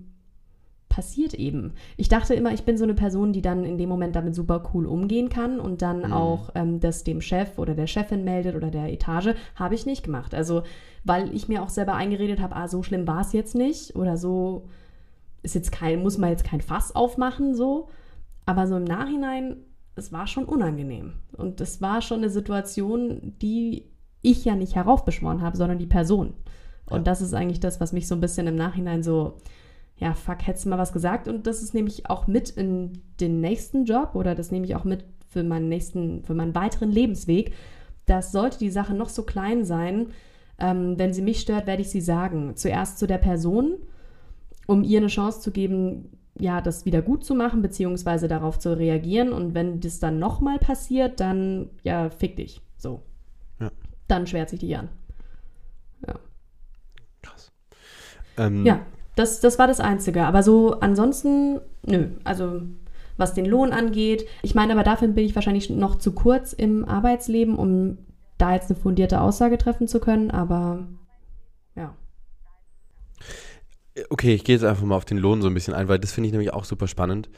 [0.89, 1.73] passiert eben.
[1.95, 4.63] Ich dachte immer, ich bin so eine Person, die dann in dem Moment damit super
[4.73, 6.13] cool umgehen kann und dann mhm.
[6.13, 9.35] auch ähm, das dem Chef oder der Chefin meldet oder der Etage.
[9.55, 10.33] Habe ich nicht gemacht.
[10.33, 10.63] Also,
[11.03, 14.17] weil ich mir auch selber eingeredet habe, ah, so schlimm war es jetzt nicht oder
[14.17, 14.67] so
[15.43, 17.89] ist jetzt kein, muss man jetzt kein Fass aufmachen, so.
[18.45, 19.57] Aber so im Nachhinein,
[19.95, 21.13] es war schon unangenehm.
[21.35, 23.85] Und es war schon eine Situation, die
[24.21, 26.33] ich ja nicht heraufbeschworen habe, sondern die Person.
[26.89, 27.03] Und ja.
[27.03, 29.37] das ist eigentlich das, was mich so ein bisschen im Nachhinein so
[29.99, 31.27] ja, fuck, hättest du mal was gesagt.
[31.27, 34.83] Und das ist nämlich auch mit in den nächsten Job oder das nehme ich auch
[34.83, 37.53] mit für meinen nächsten, für meinen weiteren Lebensweg.
[38.05, 40.07] Das sollte die Sache noch so klein sein.
[40.59, 42.55] Ähm, wenn sie mich stört, werde ich sie sagen.
[42.55, 43.75] Zuerst zu der Person,
[44.67, 48.77] um ihr eine Chance zu geben, ja, das wieder gut zu machen, beziehungsweise darauf zu
[48.77, 49.33] reagieren.
[49.33, 52.61] Und wenn das dann nochmal passiert, dann, ja, fick dich.
[52.77, 53.01] So.
[53.59, 53.71] Ja.
[54.07, 54.89] Dann schwärzt sich die an.
[57.27, 57.31] Ja.
[57.31, 57.51] Krass.
[58.37, 58.79] Ähm, ja,
[59.15, 60.25] das, das war das Einzige.
[60.25, 62.07] Aber so ansonsten, nö.
[62.23, 62.61] Also
[63.17, 64.27] was den Lohn angeht.
[64.43, 67.97] Ich meine, aber dafür bin ich wahrscheinlich noch zu kurz im Arbeitsleben, um
[68.37, 70.31] da jetzt eine fundierte Aussage treffen zu können.
[70.31, 70.87] Aber
[71.75, 71.95] ja.
[74.09, 76.11] Okay, ich gehe jetzt einfach mal auf den Lohn so ein bisschen ein, weil das
[76.11, 77.29] finde ich nämlich auch super spannend.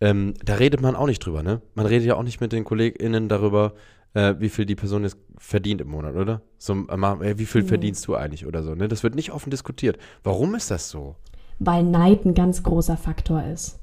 [0.00, 1.60] Ähm, da redet man auch nicht drüber, ne?
[1.74, 3.74] Man redet ja auch nicht mit den KollegInnen darüber,
[4.16, 6.40] äh, wie viel die Person jetzt verdient im Monat, oder?
[6.56, 7.68] So, äh, wie viel mhm.
[7.68, 8.88] verdienst du eigentlich oder so, ne?
[8.88, 9.98] Das wird nicht offen diskutiert.
[10.24, 11.16] Warum ist das so?
[11.58, 13.78] Weil Neid ein ganz großer Faktor ist.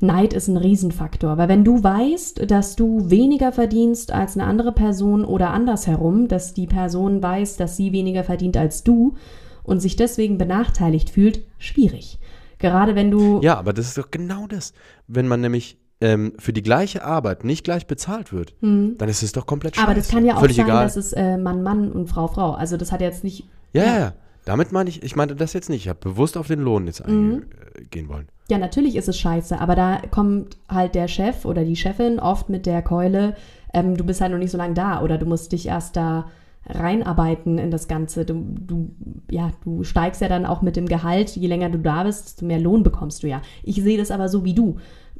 [0.00, 4.72] Neid ist ein Riesenfaktor, weil wenn du weißt, dass du weniger verdienst als eine andere
[4.72, 9.14] Person oder andersherum, dass die Person weiß, dass sie weniger verdient als du
[9.62, 12.18] und sich deswegen benachteiligt fühlt, schwierig.
[12.58, 13.40] Gerade wenn du.
[13.42, 14.74] Ja, aber das ist doch genau das.
[15.06, 18.96] Wenn man nämlich ähm, für die gleiche Arbeit nicht gleich bezahlt wird, hm.
[18.98, 19.86] dann ist es doch komplett scheiße.
[19.86, 20.84] Aber das kann ja auch Völlig sein, egal.
[20.84, 22.52] dass es äh, Mann, Mann und Frau, Frau.
[22.52, 23.48] Also das hat jetzt nicht.
[23.72, 24.12] Ja, ja, ja.
[24.44, 25.82] Damit meine ich, ich meinte das jetzt nicht.
[25.82, 27.46] Ich habe bewusst auf den Lohn jetzt Mhm.
[27.76, 28.28] eingehen wollen.
[28.48, 32.48] Ja, natürlich ist es scheiße, aber da kommt halt der Chef oder die Chefin oft
[32.48, 33.34] mit der Keule,
[33.74, 36.26] ähm, du bist halt noch nicht so lange da oder du musst dich erst da
[36.68, 38.24] reinarbeiten in das Ganze.
[38.24, 38.90] Du, du,
[39.30, 42.44] ja, du steigst ja dann auch mit dem Gehalt, je länger du da bist, desto
[42.44, 43.42] mehr Lohn bekommst du ja.
[43.62, 44.76] Ich sehe das aber so wie du.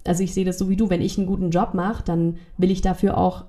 [0.09, 2.71] Also ich sehe das so wie du, wenn ich einen guten Job mache, dann will
[2.71, 3.45] ich dafür auch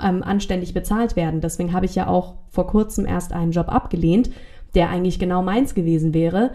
[0.00, 1.40] ähm, anständig bezahlt werden.
[1.40, 4.30] Deswegen habe ich ja auch vor kurzem erst einen Job abgelehnt,
[4.74, 6.52] der eigentlich genau meins gewesen wäre.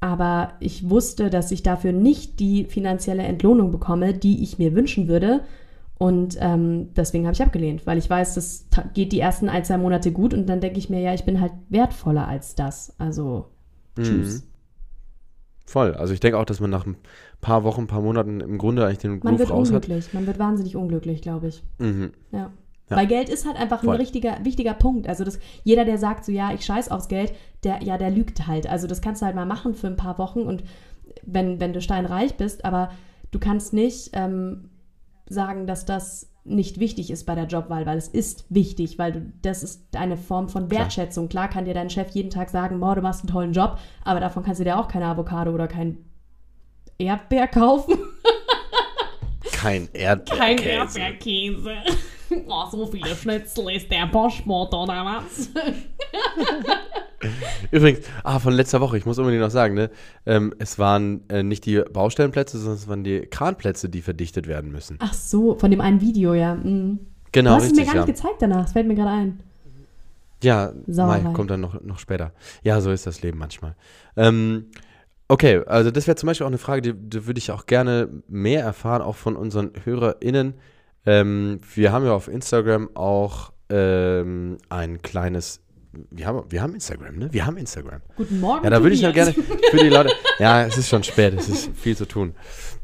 [0.00, 5.08] Aber ich wusste, dass ich dafür nicht die finanzielle Entlohnung bekomme, die ich mir wünschen
[5.08, 5.40] würde.
[5.98, 9.78] Und ähm, deswegen habe ich abgelehnt, weil ich weiß, das geht die ersten ein, zwei
[9.78, 12.94] Monate gut und dann denke ich mir, ja, ich bin halt wertvoller als das.
[12.98, 13.46] Also,
[13.96, 14.42] tschüss.
[14.42, 14.48] Mhm.
[15.66, 15.94] Voll.
[15.94, 16.86] Also ich denke auch, dass man nach
[17.40, 19.76] paar Wochen, ein paar Monaten im Grunde eigentlich den Man Groove wird raus hat.
[19.84, 21.62] unglücklich, man wird wahnsinnig unglücklich, glaube ich.
[21.78, 22.12] Mhm.
[22.32, 22.50] Ja.
[22.90, 22.96] Ja.
[22.96, 23.94] Weil Geld ist halt einfach Voll.
[23.94, 25.08] ein richtiger, wichtiger Punkt.
[25.08, 28.46] Also das, jeder, der sagt so, ja, ich scheiß aufs Geld, der, ja, der lügt
[28.46, 28.66] halt.
[28.66, 30.64] Also das kannst du halt mal machen für ein paar Wochen und
[31.24, 32.90] wenn, wenn du steinreich bist, aber
[33.30, 34.70] du kannst nicht ähm,
[35.28, 39.32] sagen, dass das nicht wichtig ist bei der Jobwahl, weil es ist wichtig, weil du,
[39.42, 40.82] das ist eine Form von Klar.
[40.82, 41.28] Wertschätzung.
[41.28, 44.20] Klar kann dir dein Chef jeden Tag sagen, boah, du machst einen tollen Job, aber
[44.20, 45.98] davon kannst du dir auch keine Avocado oder kein
[46.98, 47.96] Erdbeer kaufen.
[49.52, 50.38] Kein Erdbeerkäse.
[50.38, 51.72] Kein Erdbeerkäse.
[52.46, 55.48] Oh, so viele Schnitzel ist der Boschmod oder was?
[57.70, 59.90] Übrigens, ah, von letzter Woche, ich muss unbedingt noch sagen, ne?
[60.26, 64.70] Ähm, es waren äh, nicht die Baustellenplätze, sondern es waren die Kranplätze, die verdichtet werden
[64.70, 64.98] müssen.
[65.00, 66.54] Ach so, von dem einen Video, ja.
[66.54, 66.98] Mhm.
[67.32, 68.06] Genau, du hast es mir richtig, gar ja.
[68.06, 69.40] nicht gezeigt danach, das fällt mir gerade ein.
[70.42, 71.20] Ja, Sauerei.
[71.20, 72.32] Mai, kommt dann noch, noch später.
[72.62, 73.74] Ja, so ist das Leben manchmal.
[74.16, 74.66] Ähm,
[75.28, 78.08] okay, also das wäre zum Beispiel auch eine Frage, die, die würde ich auch gerne
[78.28, 80.54] mehr erfahren, auch von unseren HörerInnen.
[81.06, 85.62] Ähm, wir haben ja auf Instagram auch ähm, ein kleines,
[86.10, 87.28] wir haben, wir haben Instagram, ne?
[87.32, 88.00] Wir haben Instagram.
[88.16, 88.64] Guten Morgen.
[88.64, 90.12] Ja, da würde ich ja gerne für die Leute.
[90.38, 92.32] Ja, es ist schon spät, es ist viel zu tun.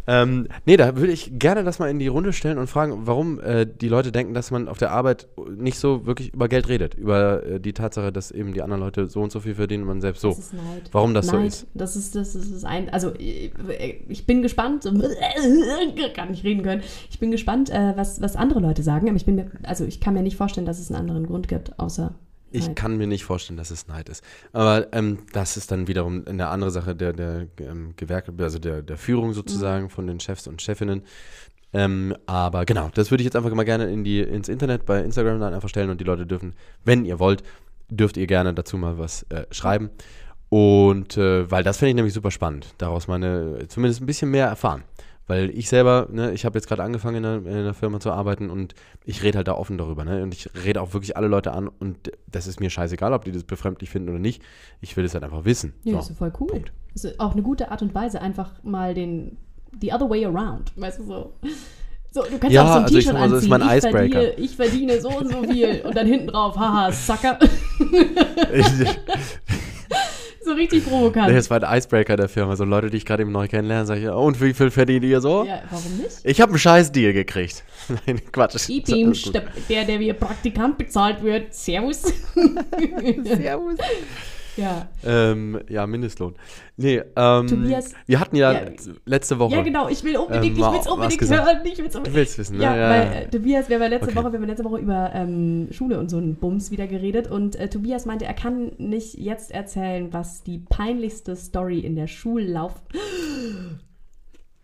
[0.09, 3.39] Ähm, nee, da würde ich gerne das mal in die Runde stellen und fragen, warum
[3.39, 6.95] äh, die Leute denken, dass man auf der Arbeit nicht so wirklich über Geld redet.
[6.95, 9.89] Über äh, die Tatsache, dass eben die anderen Leute so und so viel verdienen und
[9.89, 10.31] man selbst so.
[10.31, 10.91] Das ist Neid.
[10.91, 11.47] Warum das so Neid.
[11.47, 11.67] ist.
[11.75, 13.53] Das ist, das ist, das ist ein, also ich,
[14.09, 14.83] ich bin gespannt,
[16.17, 16.83] gar nicht reden können.
[17.09, 20.01] Ich bin gespannt, äh, was, was andere Leute sagen, aber ich bin mir, also ich
[20.01, 22.15] kann mir nicht vorstellen, dass es einen anderen Grund gibt, außer
[22.55, 22.77] Ich Neid.
[22.77, 24.23] kann mir nicht vorstellen, dass es Neid ist.
[24.53, 28.83] Aber ähm, das ist dann wiederum eine andere Sache der, der ähm, Gewerke, also der,
[28.83, 31.03] der Führung sozusagen von den Chefs und Chefinnen.
[31.73, 35.01] Ähm, aber genau, das würde ich jetzt einfach mal gerne in die, ins Internet bei
[35.01, 37.43] Instagram dann einfach stellen und die Leute dürfen, wenn ihr wollt,
[37.91, 39.91] dürft ihr gerne dazu mal was äh, schreiben.
[40.49, 44.47] Und äh, weil das finde ich nämlich super spannend, daraus meine, zumindest ein bisschen mehr
[44.47, 44.85] erfahren.
[45.27, 48.11] Weil ich selber, ne, ich habe jetzt gerade angefangen in einer, in einer Firma zu
[48.13, 48.75] arbeiten und
[49.07, 50.23] ich rede halt da offen darüber, ne?
[50.23, 53.33] Und ich rede auch wirklich alle Leute an und das ist mir scheißegal, ob die
[53.33, 54.43] das befremdlich finden oder nicht.
[54.83, 55.73] Ich will es halt einfach wissen.
[55.83, 56.11] Ja, So.
[56.13, 56.49] ist voll cool.
[56.49, 56.73] Punkt.
[56.95, 59.39] Ist auch eine gute Art und Weise, einfach mal den,
[59.81, 61.33] the other way around, weißt du so.
[62.13, 63.39] So, du kannst Ja, auch so ein also ich T-Shirt anziehen.
[63.39, 64.21] ist mein ich, Icebreaker.
[64.21, 67.39] verdiene, ich verdiene so und so viel und dann hinten drauf, haha, Sucker.
[70.45, 71.31] so richtig provokant.
[71.31, 72.57] Das war der Icebreaker der Firma.
[72.57, 75.21] So Leute, die ich gerade eben neu kennenlerne, sage ich, und wie viel verdient ihr
[75.21, 75.45] so?
[75.45, 76.21] Ja, warum nicht?
[76.25, 77.65] Ich habe einen scheiß Deal gekriegt.
[78.07, 78.69] Nein, Quatsch.
[78.69, 79.15] Ich bin
[79.69, 81.55] der, der wie Praktikant bezahlt wird.
[81.55, 82.03] Servus.
[83.25, 83.79] Servus.
[84.57, 84.89] Ja.
[85.05, 86.35] Ähm, ja, Mindestlohn.
[86.77, 88.61] Nee, ähm, Tobias- wir hatten ja, Ja.
[89.07, 89.55] letzte Woche.
[89.55, 89.89] ja, genau.
[89.89, 91.59] Ich will unbedingt, Ähm, ich will es unbedingt hören.
[91.65, 92.17] Ich will's Du unbedingt.
[92.17, 92.63] willst wissen, ne?
[92.65, 94.17] Ja, Ja, weil äh, Tobias, wir haben letzte Okay.
[94.17, 97.57] Woche, wir haben letzte Woche über ähm, Schule und so einen Bums wieder geredet und
[97.57, 102.75] äh, Tobias meinte, er kann nicht jetzt erzählen, was die peinlichste Story in der Schullauf.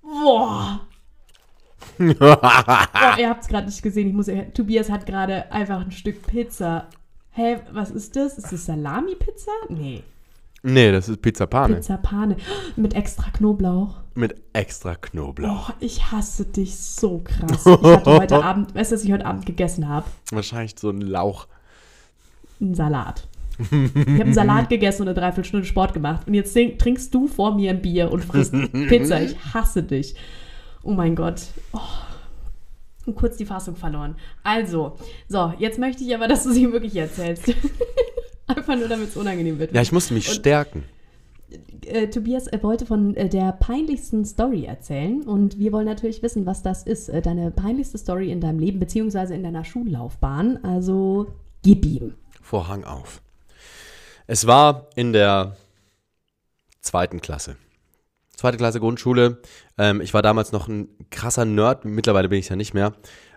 [0.02, 0.80] Boah.
[1.98, 4.08] Boah, ihr habt es gerade nicht gesehen.
[4.08, 6.88] Ich muss, Tobias hat gerade einfach ein Stück Pizza.
[7.32, 8.38] Hä, was ist das?
[8.38, 9.52] Ist das Salami-Pizza?
[9.68, 10.02] Nee,
[10.62, 11.76] nee, das ist Pizza Pane.
[11.76, 12.36] Pizza Pane
[12.76, 13.96] mit extra Knoblauch.
[14.14, 15.70] Mit extra Knoblauch.
[15.70, 17.64] Oh, ich hasse dich so krass.
[17.64, 20.06] Ich hatte heute Abend, weißt du, was ich heute Abend gegessen habe?
[20.32, 21.46] Wahrscheinlich so ein Lauch.
[22.60, 23.26] Einen Salat.
[23.58, 26.26] Ich habe einen Salat gegessen und eine Dreiviertelstunde Sport gemacht.
[26.26, 29.22] Und jetzt trink- trinkst du vor mir ein Bier und frisst Pizza.
[29.22, 30.14] Ich hasse dich.
[30.82, 31.42] Oh mein Gott.
[31.72, 31.78] Oh.
[33.14, 34.16] Kurz die Fassung verloren.
[34.42, 34.96] Also,
[35.28, 37.52] so, jetzt möchte ich aber, dass du sie wirklich erzählst.
[38.46, 39.72] Einfach nur, damit es unangenehm wird.
[39.74, 40.84] Ja, ich musste mich Und- stärken.
[41.86, 46.46] äh, Tobias äh, wollte von äh, der peinlichsten Story erzählen und wir wollen natürlich wissen,
[46.46, 47.08] was das ist.
[47.08, 50.64] Äh, deine peinlichste Story in deinem Leben beziehungsweise in deiner Schullaufbahn.
[50.64, 51.28] Also
[51.62, 52.14] gib ihm.
[52.42, 53.20] Vorhang auf.
[54.26, 55.56] Es war in der
[56.80, 57.56] zweiten Klasse.
[58.40, 59.36] Zweite Klasse Grundschule.
[59.76, 61.84] Ähm, ich war damals noch ein krasser Nerd.
[61.84, 62.94] Mittlerweile bin ich ja nicht mehr.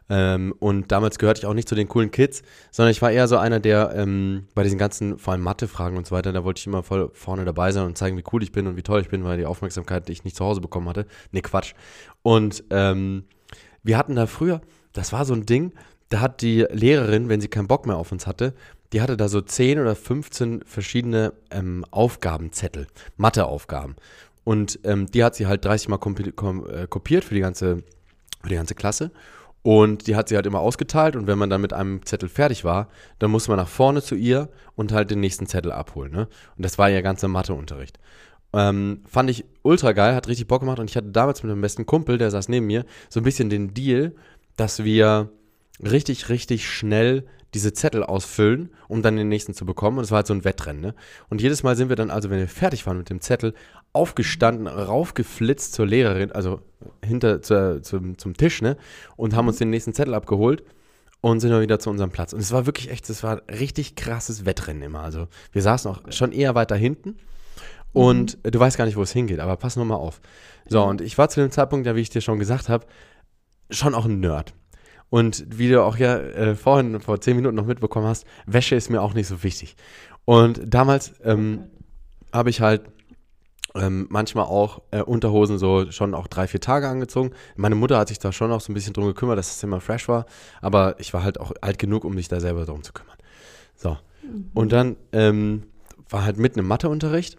[0.10, 3.28] Ähm, und damals gehörte ich auch nicht zu den coolen Kids, sondern ich war eher
[3.28, 6.60] so einer, der ähm, bei diesen ganzen, vor allem Mathe-Fragen und so weiter, da wollte
[6.60, 9.02] ich immer voll vorne dabei sein und zeigen, wie cool ich bin und wie toll
[9.02, 11.06] ich bin, weil die Aufmerksamkeit, die ich nicht zu Hause bekommen hatte.
[11.34, 11.74] Nee, Quatsch.
[12.22, 13.26] Und ähm,
[13.84, 14.62] wir hatten da früher,
[14.94, 15.74] das war so ein Ding,
[16.08, 18.54] da hat die Lehrerin, wenn sie keinen Bock mehr auf uns hatte,
[18.94, 22.88] die hatte da so 10 oder 15 verschiedene ähm, Aufgabenzettel,
[23.18, 23.98] Matheaufgaben.
[24.43, 27.84] Und ähm, die hat sie halt 30 Mal äh, kopiert für die, ganze,
[28.41, 29.12] für die ganze Klasse.
[29.63, 32.65] Und die hat sie halt immer ausgeteilt und wenn man dann mit einem Zettel fertig
[32.65, 36.12] war, dann musste man nach vorne zu ihr und halt den nächsten Zettel abholen.
[36.12, 36.27] Ne?
[36.58, 37.97] Und das war ihr ganzer Matheunterricht.
[38.51, 41.62] Ähm, fand ich ultra geil, hat richtig Bock gemacht und ich hatte damals mit meinem
[41.62, 44.13] besten Kumpel, der saß neben mir, so ein bisschen den Deal,
[44.58, 45.29] dass wir
[45.82, 49.98] richtig, richtig schnell diese Zettel ausfüllen, um dann den nächsten zu bekommen.
[49.98, 50.82] Und es war halt so ein Wettrennen.
[50.82, 50.96] Ne?
[51.30, 53.54] Und jedes Mal sind wir dann, also wenn wir fertig waren mit dem Zettel,
[53.94, 56.62] aufgestanden, raufgeflitzt zur Lehrerin, also
[57.04, 58.76] hinter zu, zum, zum Tisch, ne?
[59.16, 60.63] Und haben uns den nächsten Zettel abgeholt
[61.22, 62.34] und sind dann wieder zu unserem Platz.
[62.34, 65.02] Und es war wirklich echt, es war ein richtig krasses Wettrennen immer.
[65.02, 67.18] Also wir saßen auch schon eher weiter hinten.
[67.94, 68.52] Und mhm.
[68.52, 70.20] du weißt gar nicht, wo es hingeht, aber pass nur mal auf.
[70.68, 72.88] So, und ich war zu dem Zeitpunkt, ja, wie ich dir schon gesagt habe,
[73.70, 74.56] schon auch ein Nerd.
[75.13, 78.89] Und wie du auch ja äh, vorhin vor zehn Minuten noch mitbekommen hast, Wäsche ist
[78.89, 79.76] mir auch nicht so wichtig.
[80.26, 81.65] Und damals ähm,
[82.34, 82.82] habe ich halt
[83.76, 87.30] ähm, manchmal auch äh, Unterhosen so schon auch drei, vier Tage angezogen.
[87.56, 89.82] Meine Mutter hat sich da schon auch so ein bisschen drum gekümmert, dass es immer
[89.82, 90.26] fresh war.
[90.62, 93.17] Aber ich war halt auch alt genug, um mich da selber drum zu kümmern.
[93.76, 93.91] So.
[94.23, 94.49] Mhm.
[94.56, 95.67] Und dann ähm,
[96.10, 97.38] war halt mitten im Matheunterricht.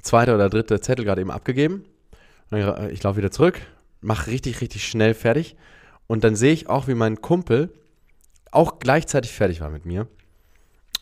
[0.00, 1.84] Zweiter oder dritter Zettel gerade eben abgegeben.
[2.50, 3.60] Äh, ich laufe wieder zurück,
[4.00, 5.54] mache richtig, richtig schnell fertig.
[6.06, 7.72] Und dann sehe ich auch, wie mein Kumpel
[8.50, 10.06] auch gleichzeitig fertig war mit mir.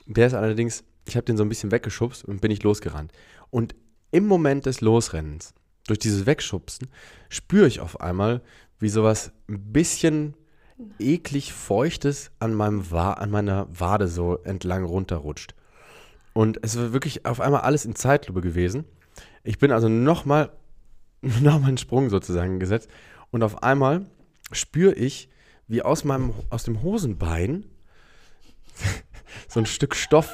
[0.07, 3.13] Der ist allerdings, ich habe den so ein bisschen weggeschubst und bin ich losgerannt.
[3.51, 3.75] Und
[4.11, 5.55] im Moment des Losrennens,
[5.87, 6.89] durch dieses Wegschubsen,
[7.29, 8.43] spüre ich auf einmal,
[8.79, 10.35] wie sowas ein bisschen
[10.99, 15.55] eklig Feuchtes an, meinem Wa an meiner Wade so entlang runterrutscht.
[16.33, 18.85] Und es war wirklich auf einmal alles in Zeitlupe gewesen.
[19.45, 20.51] Ich bin also nochmal
[21.21, 22.89] noch einen Sprung sozusagen gesetzt.
[23.31, 24.07] Und auf einmal
[24.53, 25.29] spüre ich,
[25.69, 27.65] wie aus meinem, aus dem Hosenbein
[29.49, 30.31] so ein Stück Stoff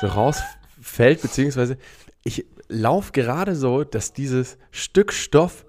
[0.00, 1.76] so rausfällt, beziehungsweise
[2.24, 5.64] ich laufe gerade so, dass dieses Stück Stoff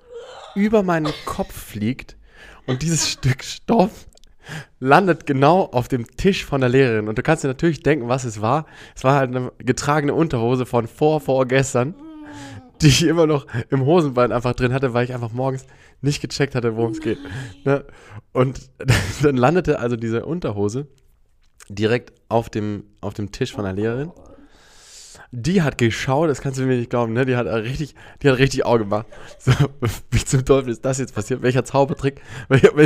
[0.56, 2.18] über meinen Kopf fliegt
[2.66, 4.08] und dieses Stück Stoff
[4.80, 7.08] landet genau auf dem Tisch von der Lehrerin.
[7.08, 8.66] Und du kannst dir natürlich denken, was es war.
[8.96, 11.96] Es war halt eine getragene Unterhose von vor, vorgestern,
[12.82, 15.66] die ich immer noch im Hosenbein einfach drin hatte, weil ich einfach morgens
[16.02, 17.20] nicht gecheckt hatte, worum es geht.
[17.64, 17.86] Ne?
[18.34, 18.70] Und
[19.24, 20.88] dann landete also diese Unterhose
[21.70, 24.12] direkt auf dem, auf dem Tisch von der Lehrerin
[25.34, 27.26] die hat geschaut, das kannst du mir nicht glauben, ne?
[27.26, 29.06] Die hat richtig, die hat richtig Auge gemacht.
[29.40, 29.52] So,
[30.12, 31.42] wie zum Teufel ist das jetzt passiert?
[31.42, 32.22] Welcher Zaubertrick?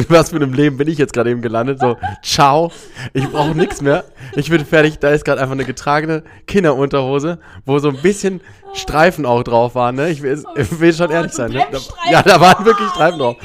[0.10, 1.80] Was für einem Leben bin ich jetzt gerade eben gelandet?
[1.80, 2.72] So, ciao,
[3.14, 4.04] ich brauche nichts mehr.
[4.36, 5.00] Ich bin fertig.
[5.00, 8.42] Da ist gerade einfach eine getragene Kinderunterhose, wo so ein bisschen
[8.74, 10.10] Streifen auch drauf waren, ne?
[10.10, 11.66] Ich will, ich will schon ehrlich sein, ne?
[12.12, 13.38] Ja, da waren wirklich Streifen drauf.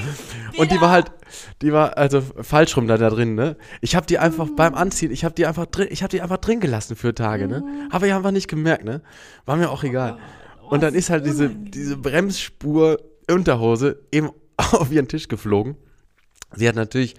[0.58, 1.10] Und die war halt,
[1.62, 3.57] die war also falsch rum da, da drin, ne?
[3.81, 4.57] Ich habe die einfach mhm.
[4.57, 7.49] beim Anziehen, ich habe die einfach drin, ich habe die einfach drin gelassen für Tage,
[7.49, 7.62] ne?
[7.92, 9.03] Habe ich einfach nicht gemerkt, ne?
[9.44, 10.18] War mir auch egal.
[10.62, 12.99] Oh, und dann ist halt diese, diese Bremsspur
[13.31, 15.77] Unterhose eben auf ihren Tisch geflogen.
[16.55, 17.14] Sie hat natürlich,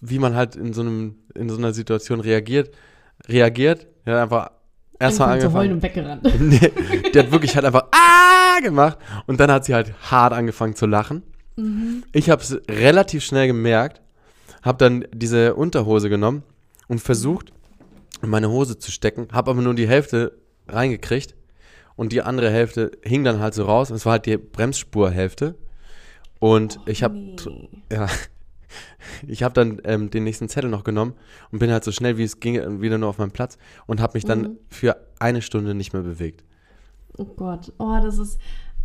[0.00, 2.70] wie man halt in so einem, in so einer Situation reagiert,
[3.26, 4.52] reagiert, ja, einfach
[4.98, 5.52] erstmal angefangen.
[5.52, 6.22] Zu heulen und weggerannt.
[6.40, 6.72] nee,
[7.12, 10.86] die hat wirklich halt einfach ah gemacht und dann hat sie halt hart angefangen zu
[10.86, 11.22] lachen.
[11.58, 12.04] Mhm.
[12.12, 14.00] Ich habe es relativ schnell gemerkt,
[14.62, 16.44] habe dann diese Unterhose genommen
[16.86, 17.52] und versucht,
[18.22, 21.34] in meine Hose zu stecken, habe aber nur die Hälfte reingekriegt
[21.96, 23.90] und die andere Hälfte hing dann halt so raus.
[23.90, 25.56] Und es war halt die Bremsspurhälfte.
[26.38, 27.36] Und oh, ich habe nee.
[27.92, 28.06] ja,
[29.26, 31.14] ich habe dann ähm, den nächsten Zettel noch genommen
[31.50, 34.12] und bin halt so schnell wie es ging wieder nur auf meinem Platz und habe
[34.14, 34.58] mich dann mhm.
[34.68, 36.44] für eine Stunde nicht mehr bewegt.
[37.16, 38.38] Oh Gott, oh das ist,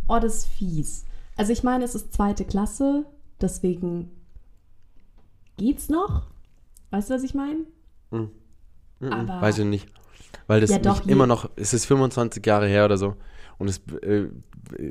[0.08, 1.04] oh das ist fies.
[1.36, 3.04] Also ich meine, es ist zweite Klasse,
[3.40, 4.10] deswegen
[5.56, 6.26] geht's noch.
[6.90, 7.60] Weißt du, was ich meine?
[8.10, 8.30] Mhm.
[9.00, 9.88] Mhm, Aber weiß ich nicht.
[10.46, 13.16] Weil das ja, doch, immer noch, es ist 25 Jahre her oder so
[13.58, 14.26] und es äh,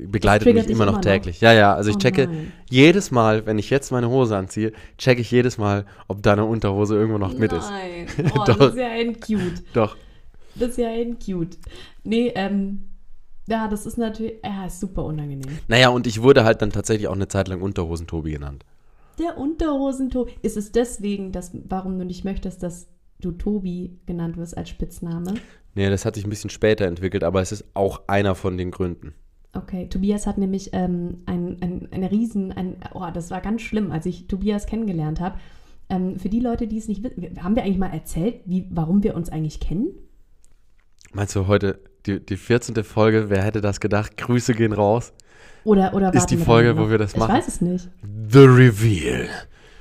[0.07, 1.37] begleitet mich immer noch immer täglich.
[1.37, 1.49] Noch?
[1.49, 2.51] Ja, ja, also ich oh checke nein.
[2.69, 6.95] jedes Mal, wenn ich jetzt meine Hose anziehe, checke ich jedes Mal, ob deine Unterhose
[6.95, 7.69] irgendwo noch mit ist.
[7.69, 9.63] Nein, oh, das ist ja ein cute.
[9.73, 9.95] Doch.
[10.55, 11.57] Das ist ja ein cute.
[12.03, 12.85] Nee, ähm,
[13.47, 15.59] ja, das ist natürlich, ja, ist super unangenehm.
[15.67, 18.65] Naja, und ich wurde halt dann tatsächlich auch eine Zeit lang Unterhosen-Tobi genannt.
[19.19, 20.31] Der Unterhosen-Tobi.
[20.41, 22.87] Ist es deswegen, dass, warum du nicht möchtest, dass
[23.19, 25.35] du Tobi genannt wirst als Spitzname?
[25.75, 28.71] Nee, das hat sich ein bisschen später entwickelt, aber es ist auch einer von den
[28.71, 29.13] Gründen.
[29.55, 33.91] Okay, Tobias hat nämlich ähm, ein, ein, eine Riesen, ein, oh, das war ganz schlimm,
[33.91, 35.37] als ich Tobias kennengelernt habe.
[35.89, 39.03] Ähm, für die Leute, die es nicht wissen, haben wir eigentlich mal erzählt, wie, warum
[39.03, 39.89] wir uns eigentlich kennen?
[41.11, 42.83] Meinst du heute die, die 14.
[42.83, 44.17] Folge, wer hätte das gedacht?
[44.17, 45.13] Grüße gehen raus.
[45.63, 47.31] Oder, oder Ist die Folge, wo wir das machen?
[47.31, 47.89] Ich weiß es nicht.
[48.29, 49.29] The Reveal.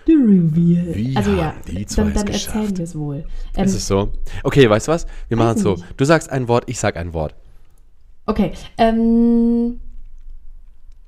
[0.06, 0.94] The Reveal.
[0.94, 3.24] Wie also ja, haben die zwei dann, dann erzählen wir es wohl.
[3.56, 4.12] Ähm, Ist es so?
[4.44, 5.06] Okay, weißt du was?
[5.28, 5.74] Wir machen es so.
[5.74, 5.84] nicht.
[5.96, 7.34] Du sagst ein Wort, ich sag ein Wort.
[8.26, 8.52] okay.
[8.78, 9.80] Ähm,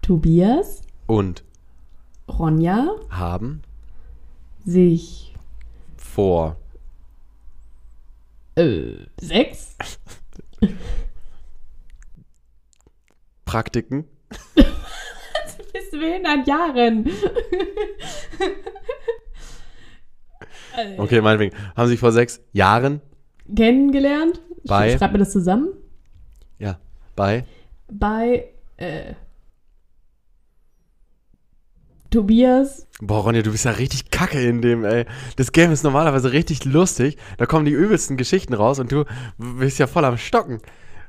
[0.02, 1.44] Tobias, Und
[2.28, 3.62] Ronja, haben
[4.64, 5.34] sich
[5.96, 6.56] vor
[8.56, 9.76] äh, sechs
[13.44, 14.04] Praktiken
[15.72, 17.10] bis zu 100 Jahren.
[20.98, 21.56] Okay, meinetwegen.
[21.76, 23.00] Haben sich vor sechs Jahren,
[23.54, 24.40] Kennengelernt.
[24.62, 25.68] Ich Bei- schreib mir das zusammen.
[26.58, 26.78] ja,
[27.14, 27.44] bei
[27.90, 29.12] Bei äh,
[32.10, 32.86] Tobias.
[33.00, 35.04] Boah, Ronja, du bist ja richtig kacke in dem, ey.
[35.36, 37.18] Das Game ist normalerweise richtig lustig.
[37.38, 39.04] Da kommen die übelsten Geschichten raus und du
[39.36, 40.60] bist ja voll am Stocken.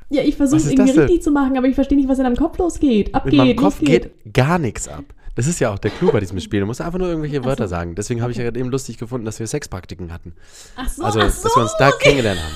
[0.10, 2.36] Ja, ich versuche es irgendwie richtig zu machen, aber ich verstehe nicht, was in deinem
[2.36, 3.14] Kopf losgeht.
[3.16, 5.04] Abgeht, In meinem Kopf geht gar nichts ab.
[5.36, 6.60] Das ist ja auch der Clou bei diesem Spiel.
[6.62, 7.72] Du musst einfach nur irgendwelche Wörter so.
[7.72, 7.96] sagen.
[7.96, 10.34] Deswegen habe ich ja eben lustig gefunden, dass wir Sexpraktiken hatten.
[10.76, 11.50] Ach so, Also, ach dass so.
[11.50, 12.56] wir uns da kennengelernt haben.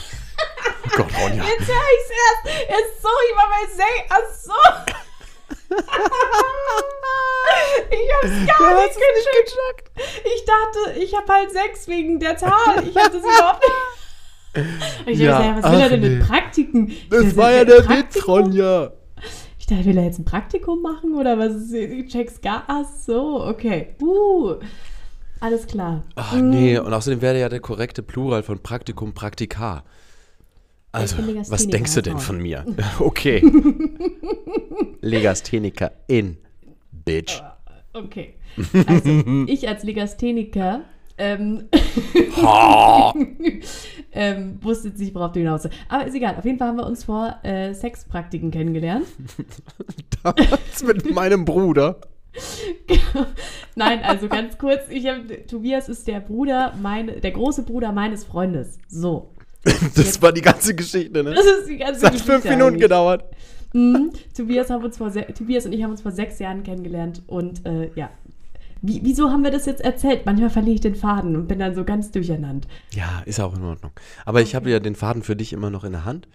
[0.86, 1.44] Oh Gott, Ronja.
[1.44, 2.46] Jetzt höre ich es erst.
[2.70, 4.06] Jetzt, so, ich war bei Sek.
[4.10, 4.54] Ach so.
[7.90, 9.86] ich hab's gar Du nicht es nicht gecheckt.
[10.26, 12.84] Ich dachte, ich habe halt sechs wegen der Zahl.
[12.88, 13.76] Ich hatte das überhaupt nicht.
[15.06, 16.26] Ich Ja, dachte, was will er denn mit nee.
[16.26, 16.88] Praktiken?
[16.90, 18.28] Ich Das dachte, war ja der Witz?
[18.28, 18.92] Ronja.
[19.60, 21.70] Ich dachte, will er jetzt ein Praktikum machen oder was?
[22.10, 22.64] check's gar.
[22.68, 23.96] Ach so, okay.
[24.02, 24.56] Uh,
[25.40, 26.04] alles klar.
[26.16, 29.84] Ach nee, und außerdem wäre ja der korrekte Plural von Praktikum Praktika.
[30.92, 31.18] Also,
[31.50, 32.66] was denkst du denn von mir?
[33.00, 33.44] Okay.
[35.02, 36.38] Legastheniker in,
[36.92, 37.42] Bitch.
[37.92, 38.36] Okay.
[38.88, 40.82] Also, ich als Legastheniker
[41.20, 41.68] ähm,
[44.12, 45.78] ähm, wusste jetzt nicht, worauf du hinaus willst.
[45.88, 46.36] Aber ist egal.
[46.38, 49.06] Auf jeden Fall haben wir uns vor äh, Sexpraktiken kennengelernt.
[50.24, 52.00] Damals mit meinem Bruder.
[53.76, 54.82] Nein, also ganz kurz.
[54.90, 58.78] Ich hab, Tobias ist der Bruder, meine, der große Bruder meines Freundes.
[58.88, 59.32] So.
[59.96, 61.34] Das war die ganze Geschichte, ne?
[61.34, 62.82] Das ist die ganze Das hat fünf Geschichte Minuten eigentlich.
[62.84, 63.26] gedauert.
[63.74, 64.12] Mhm.
[64.36, 67.92] Tobias, haben uns vor Tobias und ich haben uns vor sechs Jahren kennengelernt und äh,
[67.96, 68.10] ja.
[68.82, 70.26] Wie, wieso haben wir das jetzt erzählt?
[70.26, 72.68] Manchmal verliere ich den Faden und bin dann so ganz durcheinander.
[72.94, 73.92] Ja, ist auch in Ordnung.
[74.26, 76.28] Aber ich habe ja den Faden für dich immer noch in der Hand.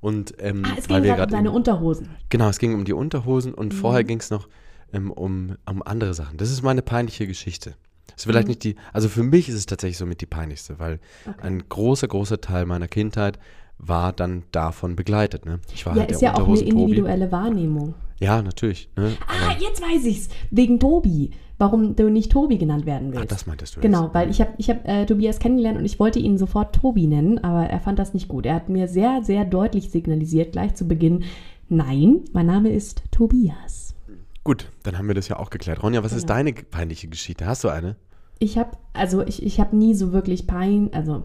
[0.00, 2.08] Und ähm, Ah, es ging gerade um deine eben- Unterhosen.
[2.28, 3.76] Genau, es ging um die Unterhosen und Mhm.
[3.78, 4.48] vorher ging es noch
[4.92, 6.36] ähm, um, um andere Sachen.
[6.36, 7.76] Das ist meine peinliche Geschichte.
[8.08, 8.50] Das ist vielleicht Mhm.
[8.50, 11.36] nicht die, also für mich ist es tatsächlich somit die peinlichste, weil Okay.
[11.46, 13.38] ein großer, großer Teil meiner Kindheit
[13.78, 15.46] war dann davon begleitet.
[15.46, 15.60] Ne?
[15.72, 17.94] Ich war Ja, halt ist ja auch eine individuelle Wahrnehmung.
[18.20, 18.88] Ja, natürlich.
[18.96, 19.12] Ne?
[19.26, 20.28] Ah, jetzt weiß ich's.
[20.50, 21.30] Wegen Tobi.
[21.62, 23.30] Warum du nicht Tobi genannt werden Ach, willst.
[23.30, 24.14] das meintest du Genau, jetzt.
[24.14, 27.38] weil ich habe ich hab, äh, Tobias kennengelernt und ich wollte ihn sofort Tobi nennen,
[27.44, 28.46] aber er fand das nicht gut.
[28.46, 31.22] Er hat mir sehr, sehr deutlich signalisiert, gleich zu Beginn,
[31.68, 33.94] nein, mein Name ist Tobias.
[34.42, 35.84] Gut, dann haben wir das ja auch geklärt.
[35.84, 36.34] Ronja, was ist Genau.
[36.34, 37.46] deine peinliche Geschichte?
[37.46, 37.94] Hast du eine?
[38.40, 41.22] Ich habe, also ich, ich habe nie so wirklich Pein, also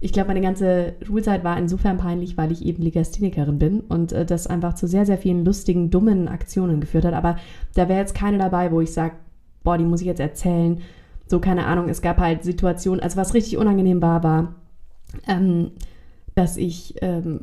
[0.00, 4.26] ich glaube, meine ganze Schulzeit war insofern peinlich, weil ich eben Legasthenikerin bin und äh,
[4.26, 7.14] das einfach zu sehr, sehr vielen lustigen, dummen Aktionen geführt hat.
[7.14, 7.36] Aber
[7.74, 9.14] da wäre jetzt keine dabei, wo ich sage,
[9.64, 10.80] boah, die muss ich jetzt erzählen.
[11.26, 14.54] So, keine Ahnung, es gab halt Situationen, also was richtig unangenehm war, war,
[15.26, 15.72] ähm,
[16.34, 17.40] dass ich ähm,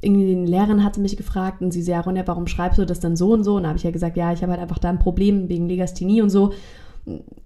[0.00, 3.00] irgendwie die Lehrerin hatte mich gefragt und sie so, ja, Ronja, warum schreibst du das
[3.00, 3.56] dann so und so?
[3.56, 5.68] Und da habe ich ja gesagt, ja, ich habe halt einfach da ein Problem wegen
[5.68, 6.52] Legasthenie und so.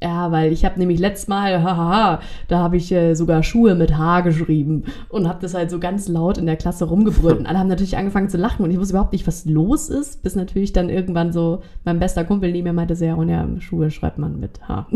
[0.00, 3.96] Ja, weil ich habe nämlich letztes Mal, hahaha, da habe ich äh, sogar Schuhe mit
[3.96, 7.40] H geschrieben und habe das halt so ganz laut in der Klasse rumgebrüllt.
[7.40, 10.22] Und alle haben natürlich angefangen zu lachen und ich wusste überhaupt nicht, was los ist,
[10.22, 13.90] bis natürlich dann irgendwann so mein bester Kumpel neben mir meinte, ja, und ja, Schuhe
[13.90, 14.86] schreibt man mit H.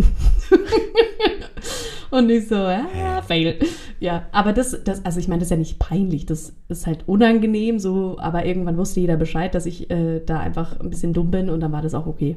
[2.11, 3.59] und ich so, ja, fail.
[3.99, 7.05] Ja, aber das, das, also ich meine, das ist ja nicht peinlich, das ist halt
[7.07, 11.31] unangenehm so, aber irgendwann wusste jeder Bescheid, dass ich äh, da einfach ein bisschen dumm
[11.33, 12.37] bin und dann war das auch okay.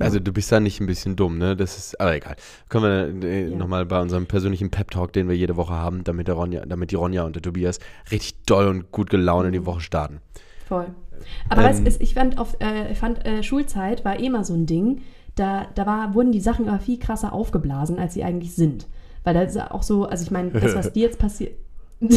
[0.00, 1.54] Also du bist da nicht ein bisschen dumm, ne?
[1.56, 2.36] Das ist, aber egal.
[2.68, 3.56] Können wir äh, Ja.
[3.56, 6.96] nochmal bei unserem persönlichen Pep-Talk, den wir jede Woche haben, damit, der Ronja, damit die
[6.96, 7.78] Ronja und der Tobias
[8.10, 10.20] richtig doll und gut gelaunt in die Woche starten.
[10.66, 10.86] Voll.
[11.48, 14.66] Aber Ähm, weißt, ich fand, auf, äh, fand äh, Schulzeit war eh immer so ein
[14.66, 15.02] Ding,
[15.36, 18.86] da, da war, wurden die Sachen immer viel krasser aufgeblasen, als sie eigentlich sind.
[19.24, 21.54] Weil da ist auch so, also ich meine, das, was dir jetzt passiert.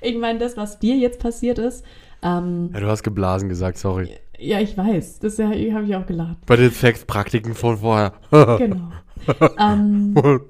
[0.00, 1.84] ich meine, das, was dir jetzt passiert ist,
[2.22, 4.10] ähm, Ja, du hast geblasen gesagt, sorry.
[4.40, 6.36] Ja, ich weiß, das habe ich auch gelacht.
[6.46, 8.12] Bei den Sexpraktiken von vorher.
[8.58, 8.90] Genau.
[9.58, 10.14] ähm,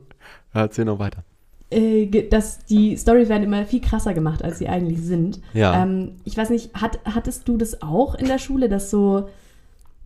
[0.55, 1.25] Erzähl noch weiter.
[1.71, 5.41] äh, dass die Storys werden immer viel krasser gemacht, als sie eigentlich sind.
[5.55, 5.83] Ja.
[5.83, 9.29] Ähm, ich weiß nicht, hat, hattest du das auch in der Schule, dass so,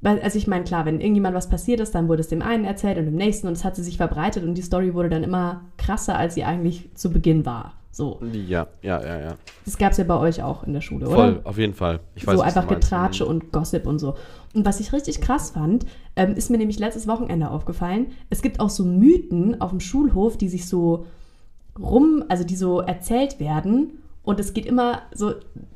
[0.02, 2.98] also ich meine, klar, wenn irgendjemand was passiert ist, dann wurde es dem einen erzählt
[2.98, 5.62] und dem nächsten und es hat sie sich verbreitet und die Story wurde dann immer
[5.78, 7.74] krasser, als sie eigentlich zu Beginn war.
[7.94, 8.18] So.
[8.32, 9.34] Ja, ja, ja, ja.
[9.64, 11.40] Das gab es ja bei euch auch in der Schule, Voll, oder?
[11.46, 12.00] auf jeden Fall.
[12.16, 12.66] Ich so was einfach.
[12.66, 14.16] Getratsche und Gossip und so.
[14.52, 15.86] Und was ich richtig krass fand,
[16.16, 18.08] ähm, ist mir nämlich letztes Wochenende aufgefallen.
[18.30, 21.06] Es gibt auch so Mythen auf dem Schulhof, die sich so
[21.78, 24.02] rum, also die so erzählt werden.
[24.24, 25.34] Und es geht immer so,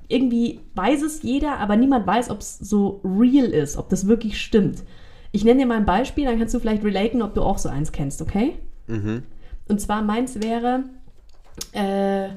[0.09, 4.41] irgendwie weiß es jeder, aber niemand weiß, ob es so real ist, ob das wirklich
[4.41, 4.83] stimmt.
[5.31, 7.69] Ich nenne dir mal ein Beispiel, dann kannst du vielleicht relaten, ob du auch so
[7.69, 8.55] eins kennst, okay?
[8.89, 9.23] Mhm.
[9.69, 10.85] Und zwar meins wäre,
[11.73, 12.29] äh,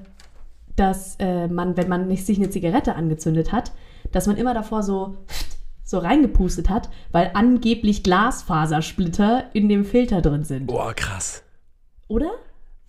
[0.75, 3.71] dass äh, man, wenn man nicht sich eine Zigarette angezündet hat,
[4.11, 5.17] dass man immer davor so
[5.83, 10.67] so reingepustet hat, weil angeblich Glasfasersplitter in dem Filter drin sind.
[10.67, 11.43] Boah, krass.
[12.07, 12.31] Oder?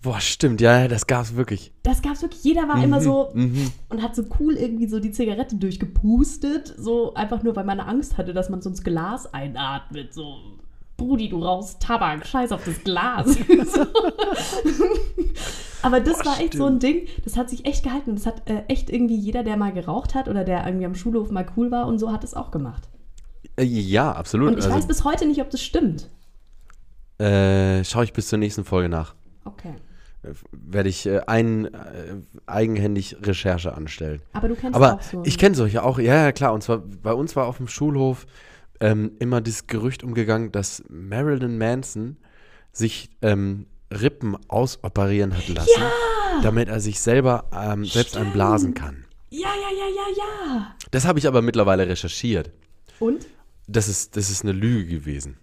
[0.01, 1.73] Boah, stimmt, ja, das gab's wirklich.
[1.83, 2.43] Das gab's wirklich.
[2.45, 3.71] Jeder war immer so Mhm.
[3.89, 8.17] und hat so cool irgendwie so die Zigarette durchgepustet, so einfach nur, weil man Angst
[8.17, 10.13] hatte, dass man sonst Glas einatmet.
[10.13, 10.35] So,
[10.97, 13.37] Brudi, du rauchst Tabak, scheiß auf das Glas.
[15.83, 18.15] Aber das Boah, war echt so ein Ding, das hat sich echt gehalten.
[18.15, 21.29] Das hat äh, echt irgendwie jeder, der mal geraucht hat oder der irgendwie am Schulhof
[21.29, 22.87] mal cool war und so, hat es auch gemacht.
[23.57, 24.53] Äh, ja, absolut.
[24.53, 26.09] Und ich weiß also, bis heute nicht, ob das stimmt.
[27.19, 29.13] äh, schaue ich bis zur nächsten Folge nach.
[29.43, 29.75] Okay.
[30.23, 32.15] Äh, Werde ich äh, ein, äh,
[32.45, 34.21] eigenhändig Recherche anstellen.
[34.31, 35.21] Aber du kennst Aber auch so.
[35.25, 36.53] ich kenne solche auch, ja, ja, klar.
[36.53, 38.25] Und zwar bei uns war auf dem Schulhof
[38.83, 42.17] ähm, immer das Gerücht umgegangen, dass Marilyn Manson
[42.73, 45.81] sich ähm, Rippen ausoperieren hat lassen,
[46.43, 49.05] damit er sich selber ähm, selbst einblasen kann.
[49.29, 50.75] ja, ja, ja, ja, ja.
[50.91, 52.51] Das habe ich aber mittlerweile recherchiert.
[52.99, 53.25] Und?
[53.67, 55.37] Das ist, das ist eine Lüge gewesen.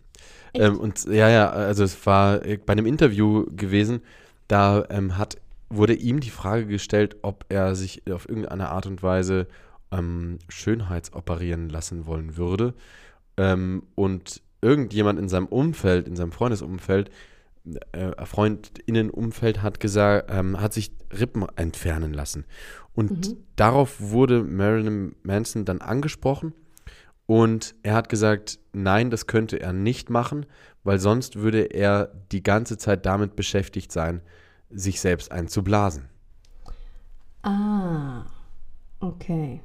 [0.53, 4.03] Ähm, und ja, ja, also es war äh, bei einem Interview gewesen,
[4.49, 5.39] da ähm, hat,
[5.71, 9.47] wurde ihm die Frage gestellt, ob er sich auf irgendeine Art und Weise
[9.93, 12.75] ähm, Schönheitsoperieren lassen wollen würde.
[13.41, 17.11] Ähm, und irgendjemand in seinem Umfeld, in seinem Freundesumfeld,
[17.93, 22.45] äh, Freundinnenumfeld hat gesagt, ähm, hat sich Rippen entfernen lassen.
[22.95, 23.37] Und Mhm.
[23.57, 26.53] darauf wurde Marilyn Manson dann angesprochen
[27.25, 30.45] und er hat gesagt, nein, das könnte er nicht machen,
[30.85, 34.21] weil sonst würde er die ganze Zeit damit beschäftigt sein,
[34.69, 36.11] sich selbst einzublasen.
[37.43, 38.25] Ah.
[39.01, 39.61] Okay.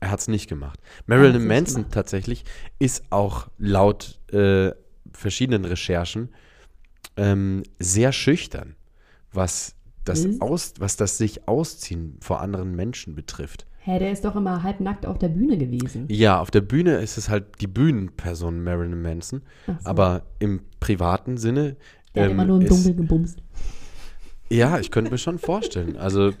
[0.00, 0.78] Er hat es nicht gemacht.
[1.06, 1.94] Marilyn Manson gemacht.
[1.94, 2.44] tatsächlich
[2.78, 4.72] ist auch laut äh,
[5.12, 6.28] verschiedenen Recherchen
[7.16, 8.76] ähm, sehr schüchtern,
[9.32, 9.74] was
[10.04, 10.40] das, Was?
[10.40, 13.66] aus, was das sich ausziehen vor anderen Menschen betrifft.
[13.80, 16.06] Hä, der ist doch immer halbnackt auf der Bühne gewesen.
[16.08, 19.76] Ja, auf der Bühne ist es halt die Bühnenperson Marilyn Manson, so.
[19.84, 21.76] aber im privaten Sinne.
[22.14, 23.38] der hat ähm, immer nur im Dunkeln gebumst.
[24.48, 25.96] Ja, ich könnte mir schon vorstellen.
[25.96, 26.32] Also,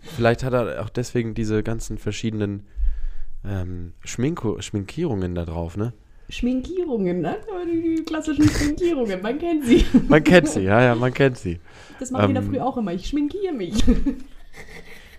[0.00, 2.66] vielleicht hat er auch deswegen diese ganzen verschiedenen
[3.44, 5.92] ähm, Schminko Schminkierungen da drauf, ne?
[6.28, 7.36] Schminkierungen, ne?
[7.66, 9.84] Die klassischen Schminkierungen, man kennt sie.
[10.08, 11.60] Man kennt sie, ja, ja, man kennt sie.
[12.00, 12.92] Das machen wir Ähm, da früher auch immer.
[12.92, 13.84] Ich schminkiere mich.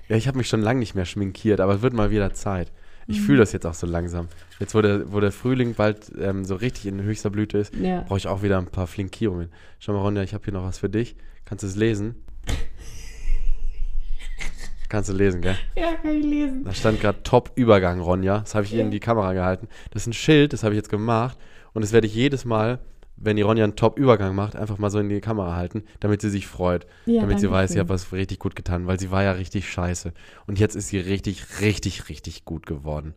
[0.10, 2.72] Ja, ich habe mich schon lange nicht mehr schminkiert, aber es wird mal wieder Zeit.
[3.10, 4.28] Ich fühle das jetzt auch so langsam.
[4.60, 8.02] Jetzt, wo der, wo der Frühling bald ähm, so richtig in höchster Blüte ist, Ja.
[8.02, 9.50] brauche ich auch wieder ein paar Flinkierungen.
[9.80, 11.16] Schau mal, Ronja, ich habe hier noch was für dich.
[11.46, 12.16] Kannst du es lesen?
[14.90, 15.56] Kannst du lesen, gell?
[15.76, 16.64] ja, kann ich lesen.
[16.64, 18.40] Da stand gerade Top-Übergang, Ronja.
[18.40, 18.86] Das habe ich ihr Ja.
[18.86, 19.68] in die Kamera gehalten.
[19.92, 21.38] Das ist ein Schild, das habe ich jetzt gemacht.
[21.74, 22.80] Und das werde ich jedes Mal,
[23.18, 26.30] wenn die Ronja einen Top-Übergang macht, einfach mal so in die Kamera halten, damit sie
[26.30, 26.86] sich freut.
[27.06, 27.80] Ja, damit sie weiß, ich schön.
[27.82, 30.14] habe was richtig gut getan, weil sie war ja richtig scheiße.
[30.46, 33.14] Und jetzt ist sie richtig, richtig, richtig gut geworden.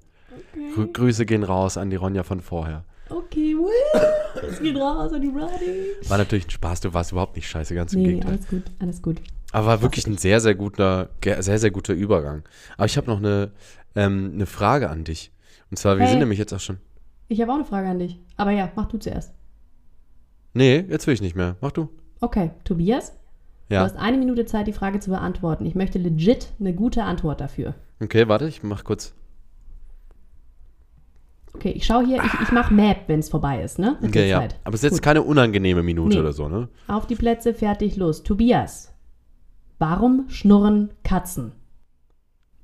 [0.75, 2.85] Okay, Grüße gehen raus an die Ronja von vorher.
[3.11, 3.55] okay
[4.49, 6.09] es geht raus an die Brady.
[6.09, 8.33] War natürlich ein Spaß, du warst überhaupt nicht scheiße, ganz im nee, Gegenteil.
[8.35, 9.17] alles gut, alles gut.
[9.53, 12.45] Aber war wirklich ein sehr, sehr guter, sehr, sehr guter Übergang.
[12.77, 13.51] Aber ich habe noch eine,
[13.97, 15.33] ähm, eine Frage an dich.
[15.71, 16.11] Und zwar, wir Hey.
[16.11, 16.79] sind nämlich jetzt auch schon.
[17.29, 18.19] Ich habe auch eine Frage an dich.
[18.37, 19.33] Aber ja, mach du zuerst.
[20.55, 21.57] Nee, jetzt will ich nicht mehr.
[21.61, 21.89] Mach du.
[22.21, 23.13] Okay, Tobias,
[23.69, 23.83] du Ja.
[23.83, 25.65] hast eine Minute Zeit, die Frage zu beantworten.
[25.67, 27.75] Ich möchte legit eine gute Antwort dafür.
[28.03, 29.15] Okay, warte, ich mach kurz.
[31.55, 33.97] Okay, ich schaue hier, ich, ich mache Map, wenn es vorbei ist, ne?
[34.01, 34.39] Mit Okay, ja.
[34.41, 34.57] Zeit.
[34.65, 35.03] Aber es ist jetzt Gut.
[35.03, 36.21] keine unangenehme Minute Nee.
[36.21, 36.69] oder so, ne?
[36.87, 38.23] Auf die Plätze, fertig, los.
[38.23, 38.90] Tobias,
[39.81, 41.53] warum schnurren Katzen?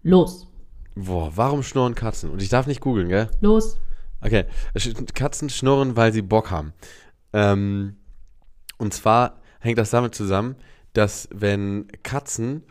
[0.02, 0.46] Los,
[0.94, 2.30] Boah, warum schnurren Katzen?
[2.30, 3.28] Und ich darf nicht googeln, gell?
[3.40, 3.78] los.
[4.22, 4.46] Okay,
[5.14, 6.72] Katzen schnurren, weil sie Bock haben.
[7.34, 7.96] Ähm,
[8.78, 10.56] und zwar hängt das damit zusammen,
[10.94, 12.62] dass wenn Katzen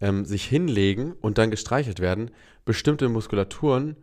[0.00, 2.30] ähm, sich hinlegen und dann gestreichelt werden,
[2.64, 3.96] bestimmte Muskulaturen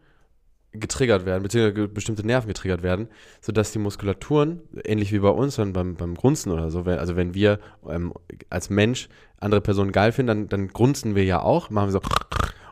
[0.73, 3.07] getriggert werden, beziehungsweise bestimmte Nerven getriggert werden,
[3.41, 7.33] sodass die Muskulaturen, ähnlich wie bei uns, dann beim, beim Grunzen oder so, also wenn
[7.33, 8.13] wir ähm,
[8.49, 9.07] als Mensch
[9.39, 12.01] andere Personen geil finden, dann, dann grunzen wir ja auch, machen wir so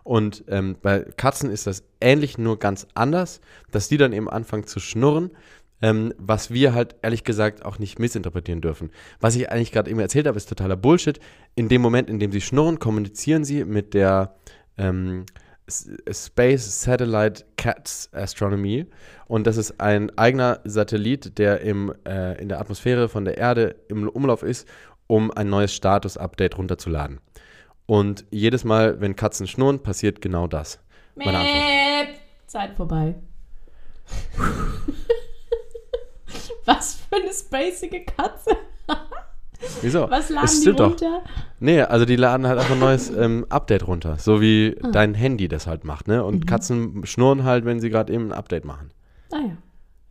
[0.04, 3.40] Und ähm, bei Katzen ist das ähnlich, nur ganz anders,
[3.72, 5.32] dass die dann eben anfangen zu schnurren,
[5.84, 8.92] ähm, was wir halt ehrlich gesagt auch nicht missinterpretieren dürfen.
[9.20, 11.20] Was ich eigentlich gerade eben erzählt habe, ist totaler Bullshit.
[11.56, 14.36] In dem Moment, in dem sie schnurren, kommunizieren sie mit der
[14.78, 15.26] ähm,
[15.68, 18.86] Space Satellite Cats Astronomy.
[19.28, 23.76] Und das ist ein eigener Satellit, der im, äh, in der Atmosphäre von der Erde
[23.88, 24.68] im Umlauf ist,
[25.08, 27.20] um ein neues Status-Update runterzuladen.
[27.86, 30.80] Und jedes Mal, wenn Katzen schnurren, passiert genau das.
[31.16, 32.22] Meine Antwort.
[32.48, 33.16] Zeit vorbei.
[36.66, 38.58] Was für eine spacige Katze.
[39.82, 40.02] Wieso?
[40.10, 40.90] Was laden Es die stimmt doch.
[40.92, 41.22] runter?
[41.60, 44.18] Nee, also die laden halt einfach ein neues ähm, Update runter.
[44.18, 44.90] So wie Ah.
[44.92, 46.18] dein Handy das halt macht, ne?
[46.20, 46.26] Mhm.
[46.26, 48.90] Und Katzen schnurren halt, wenn sie gerade eben ein Update machen.
[49.32, 49.58] Ah ja.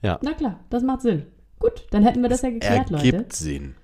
[0.03, 0.19] Ja.
[0.23, 1.27] Na klar, das macht Sinn.
[1.59, 3.37] Gut, dann hätten wir das ja geklärt, Ergibt Leute.
[3.37, 3.75] Sinn.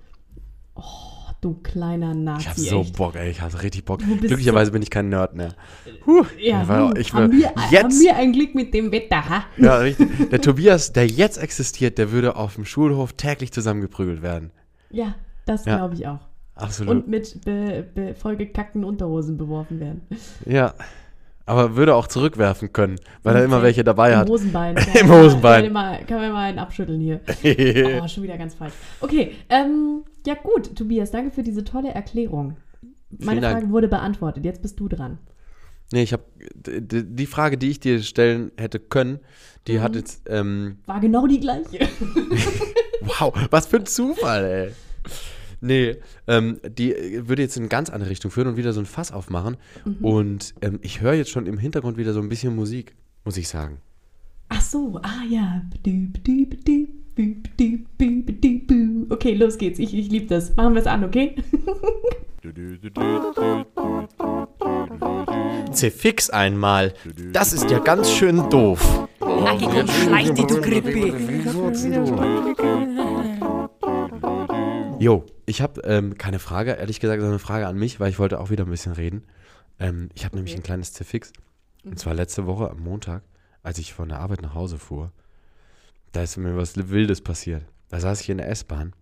[1.39, 2.41] Du kleiner Nazi.
[2.41, 2.97] Ich hab so echt.
[2.97, 3.29] Bock, ey.
[3.29, 3.99] Ich hab richtig Bock.
[3.99, 5.53] Glücklicherweise bin ich kein Nerd mehr.
[6.07, 8.91] Huh, Ja, weil hm, ich haben, will wir, haben jetzt, wir ein Glück mit dem
[8.91, 9.43] Wetter, ha?
[9.57, 10.29] ja, richtig.
[10.31, 14.51] Der Tobias, der jetzt existiert, der würde auf dem Schulhof täglich zusammengeprügelt werden.
[14.89, 15.13] Ja,
[15.49, 15.77] das Ja.
[15.77, 16.19] glaube ich auch.
[16.55, 16.91] Absolut.
[16.95, 20.01] Und mit be, be, vollgekackten Unterhosen beworfen werden.
[20.45, 20.73] ja.
[21.49, 24.29] Aber würde auch zurückwerfen können, weil er immer welche dabei Im hat.
[24.29, 24.75] Hosenbein.
[24.99, 25.63] Im Hosenbein.
[25.63, 27.21] Kann, mal, kann man mal einen abschütteln hier.
[28.03, 28.73] Oh, schon wieder ganz falsch.
[28.99, 32.57] Okay, ähm, ja gut, Tobias, danke für diese tolle Erklärung.
[33.17, 33.39] Meine.
[33.49, 34.43] Frage wurde beantwortet.
[34.43, 35.19] Jetzt bist du dran.
[35.93, 36.23] Nee, ich habe
[36.65, 39.19] die Frage, die ich dir stellen hätte können,
[39.67, 39.81] die Mhm.
[39.83, 41.79] hat jetzt ähm, War genau die gleiche.
[43.01, 44.71] Wow, was für ein Zufall, ey.
[45.61, 45.97] Nee,
[46.27, 48.85] ähm, die äh, würde jetzt in eine ganz andere Richtung führen und wieder so ein
[48.85, 49.57] Fass aufmachen.
[50.01, 52.95] Und ähm, ich höre jetzt schon im Hintergrund wieder so ein bisschen Musik,
[53.25, 53.79] muss ich sagen.
[54.49, 55.61] Ach so, ah ja.
[59.09, 59.79] Okay, los geht's.
[59.79, 60.55] Ich, ich liebe das.
[60.55, 61.35] Machen wir es an, okay?
[65.71, 66.93] Zerfix einmal.
[67.33, 69.07] Das ist ja ganz schön doof.
[69.19, 71.13] Nackig und schleich die du Grippe.
[74.99, 78.19] Jo, ich habe ähm, keine Frage, ehrlich gesagt, sondern eine Frage an mich, weil ich
[78.19, 79.23] wollte auch wieder ein bisschen reden.
[79.79, 81.33] Ähm, ich habe nämlich ein kleines Zerfix.
[81.83, 83.23] Und zwar letzte Woche am Montag,
[83.63, 85.11] als ich von der Arbeit nach Hause fuhr.
[86.11, 87.63] Da ist mir was Wildes passiert.
[87.89, 88.93] Da saß ich in der S-Bahn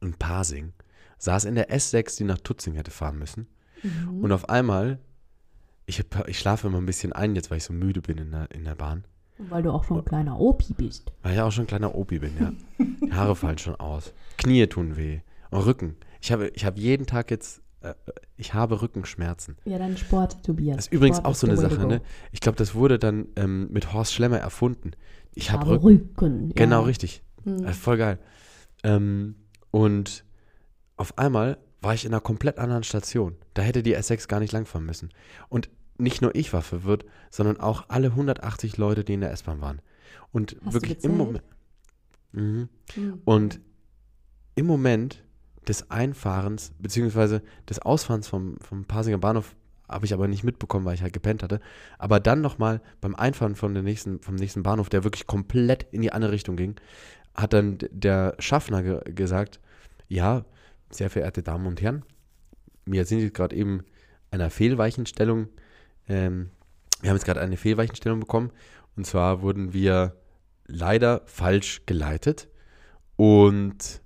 [0.00, 0.72] in Pasing,
[1.18, 3.46] saß in der S6, die nach Tutzing hätte fahren müssen.
[4.22, 4.98] Und auf einmal,
[5.84, 8.30] ich, hab- ich schlafe immer ein bisschen ein, jetzt weil ich so müde bin in
[8.30, 9.04] der, in der Bahn.
[9.38, 11.12] Weil du auch schon ein kleiner Opi bist.
[11.22, 12.52] Weil ich auch schon ein kleiner Opi bin, ja.
[12.78, 14.12] Die Haare fallen schon aus.
[14.38, 15.20] Knie tun weh.
[15.50, 15.96] Und Rücken.
[16.20, 17.94] Ich habe, ich habe jeden Tag jetzt, äh,
[18.36, 19.56] ich habe Rückenschmerzen.
[19.64, 20.76] Ja, dann Sport, Tobias.
[20.76, 22.00] Das ist übrigens Sport auch so eine Sache, ne?
[22.32, 24.92] Ich glaube, das wurde dann ähm, mit Horst Schlemmer erfunden.
[25.34, 25.86] Ich habe Rücken.
[25.86, 26.54] Rücken.
[26.54, 26.86] Genau, ja.
[26.86, 27.22] richtig.
[27.44, 27.64] Hm.
[27.64, 28.18] Äh, voll geil.
[28.82, 29.36] Ähm,
[29.70, 30.24] und
[30.96, 33.36] auf einmal war ich in einer komplett anderen Station.
[33.54, 35.10] Da hätte die S6 gar nicht langfahren müssen.
[35.48, 35.68] Und
[35.98, 39.80] nicht nur ich war verwirrt, sondern auch alle 180 Leute, die in der S-Bahn waren.
[40.32, 41.16] Und Hast wirklich im?
[41.16, 41.42] Moment.
[42.32, 42.68] Mhm.
[42.94, 43.20] Hm.
[43.24, 43.60] Und
[44.54, 45.22] im Moment
[45.66, 49.56] des Einfahrens, beziehungsweise des Ausfahrens vom, vom Pasinger Bahnhof,
[49.88, 51.60] habe ich aber nicht mitbekommen, weil ich halt gepennt hatte.
[51.98, 56.02] Aber dann nochmal beim Einfahren von der nächsten, vom nächsten Bahnhof, der wirklich komplett in
[56.02, 56.76] die andere Richtung ging,
[57.34, 59.60] hat dann der Schaffner ge gesagt,
[60.08, 60.44] ja,
[60.90, 62.04] sehr verehrte Damen und Herren,
[62.84, 63.84] wir sind jetzt gerade eben
[64.30, 65.48] einer Fehlweichenstellung,
[66.08, 66.50] ähm,
[67.00, 68.50] wir haben jetzt gerade eine Fehlweichenstellung bekommen.
[68.96, 70.14] Und zwar wurden wir
[70.66, 72.48] leider falsch geleitet.
[73.16, 74.00] Und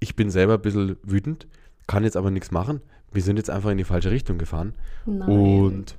[0.00, 1.46] ich bin selber ein bisschen wütend,
[1.86, 2.80] kann jetzt aber nichts machen.
[3.12, 4.74] Wir sind jetzt einfach in die falsche Richtung gefahren.
[5.06, 5.28] Nein.
[5.28, 5.96] Und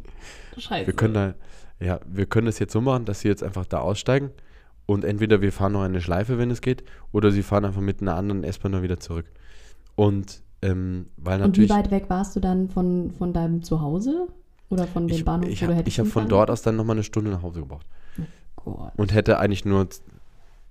[0.58, 0.86] Scheiße.
[0.86, 1.34] wir können da,
[1.80, 4.30] ja, wir können das jetzt so machen, dass sie jetzt einfach da aussteigen.
[4.86, 8.02] Und entweder wir fahren noch eine Schleife, wenn es geht, oder sie fahren einfach mit
[8.02, 9.26] einer anderen S-Bahn dann wieder zurück.
[9.94, 11.70] Und ähm, weil Und wie natürlich.
[11.70, 14.28] weit weg warst du dann von, von deinem Zuhause?
[14.72, 16.96] Oder von dem ich Bahnhof, ich wo du habe hab von dort aus dann nochmal
[16.96, 17.86] eine Stunde nach Hause gebraucht.
[18.56, 18.92] Gott.
[18.96, 19.88] Und hätte eigentlich nur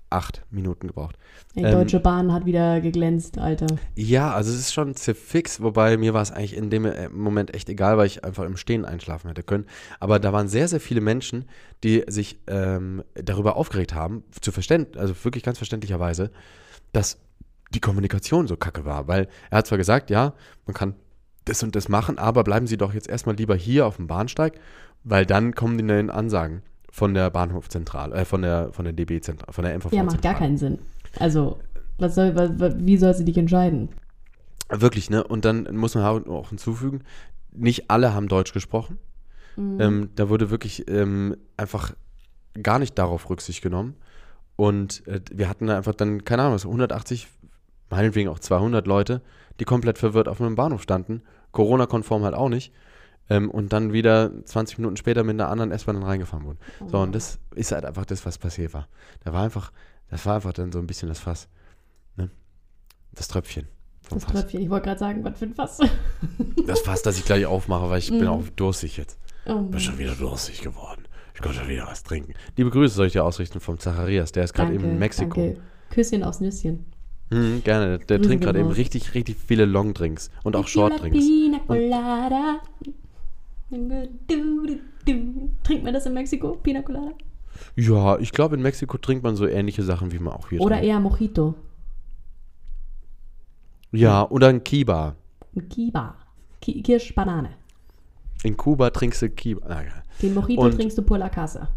[0.10, 1.18] acht Minuten gebraucht.
[1.56, 3.68] Die Ähm, Deutsche Bahn hat wieder geglänzt, Alter.
[3.96, 7.54] Ja, also es ist schon fix, wobei mir war es eigentlich in dem äh, Moment
[7.54, 9.66] echt egal, weil ich einfach im Stehen einschlafen hätte können.
[10.00, 11.46] Aber da waren sehr, sehr viele Menschen,
[11.84, 16.32] die sich ähm, darüber aufgeregt haben, zu verständ, also wirklich ganz verständlicherweise,
[16.92, 17.20] dass
[17.74, 19.08] die Kommunikation so kacke war.
[19.08, 20.34] Weil er hat zwar gesagt, ja,
[20.66, 20.96] man kann
[21.46, 24.54] das und das machen, aber bleiben Sie doch jetzt erstmal lieber hier auf dem Bahnsteig,
[25.04, 26.62] weil dann kommen die neuen Ansagen
[26.92, 29.94] von der Bahnhofzentrale, äh, von der, von der DB-Zentrale, von der MVV.
[29.94, 30.80] Ja, macht gar keinen Sinn.
[31.20, 31.60] Also,
[31.98, 33.90] was soll, was, wie soll sie dich entscheiden?
[34.70, 35.24] Wirklich, ne?
[35.24, 37.04] Und dann muss man auch hinzufügen,
[37.52, 38.98] nicht alle haben Deutsch gesprochen.
[39.58, 41.94] Ähm, da wurde wirklich ähm, einfach
[42.62, 43.96] gar nicht darauf Rücksicht genommen.
[44.56, 47.28] Und äh, wir hatten da einfach dann, keine Ahnung, so 180,
[47.90, 49.22] meinetwegen auch 200 Leute,
[49.62, 51.22] die komplett verwirrt auf einem Bahnhof standen.
[51.54, 52.74] Corona-konform halt auch nicht.
[53.30, 56.58] ähm, und dann wieder 20 Minuten später mit einer anderen S-Bahn dann reingefahren wurden.
[56.88, 58.88] So, und das ist halt einfach das, was passiert war.
[59.24, 59.72] Da war einfach,
[60.10, 61.48] das war einfach dann so ein bisschen das Fass.
[62.18, 62.30] Ne?
[63.14, 63.68] Das Tröpfchen
[64.10, 64.34] Das Fass.
[64.34, 64.62] Tröpfchen.
[64.62, 65.80] Ich wollte gerade sagen, was für ein Fass.
[66.66, 68.28] Das Fass, das ich gleich aufmache, weil ich bin Mhm.
[68.28, 69.18] auch durstig jetzt.
[69.46, 71.04] Oh Bin schon wieder durstig geworden.
[71.34, 72.34] Ich kann schon wieder was trinken.
[72.58, 74.32] Liebe Grüße soll ich dir ausrichten vom Zacharias.
[74.34, 75.40] Der ist gerade Danke, in Mexiko.
[75.42, 75.62] Danke.
[75.90, 76.91] Küsschen aufs Nüsschen.
[77.32, 78.00] Mhm, gerne.
[78.00, 81.18] Der Grüße trinkt gerade eben richtig, richtig viele Longdrinks und auch Shortdrinks.
[81.18, 82.62] Pina Colada.
[85.64, 86.56] Trinkt man das in Mexiko?
[86.58, 87.12] Pina Colada?
[87.76, 90.76] Ja, ich glaube, in Mexiko trinkt man so ähnliche Sachen, wie man auch hier Oder
[90.78, 90.90] trinkt.
[90.90, 91.56] eher Mojito?
[93.92, 95.16] Ja, oder ein Kiba.
[95.56, 96.16] Ein Kiba.
[96.62, 97.50] Ki Kirsch, Banane.
[98.44, 99.66] In Kuba trinkst du Kiba.
[99.68, 100.04] Ah, ja.
[100.22, 101.68] Den Mojito Und- trinkst du por la casa.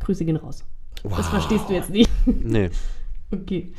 [0.00, 0.64] Grüße gehen raus.
[1.02, 1.16] Wow.
[1.16, 2.10] Das verstehst du jetzt nicht.
[2.26, 2.70] Nee,
[3.30, 3.72] Okay.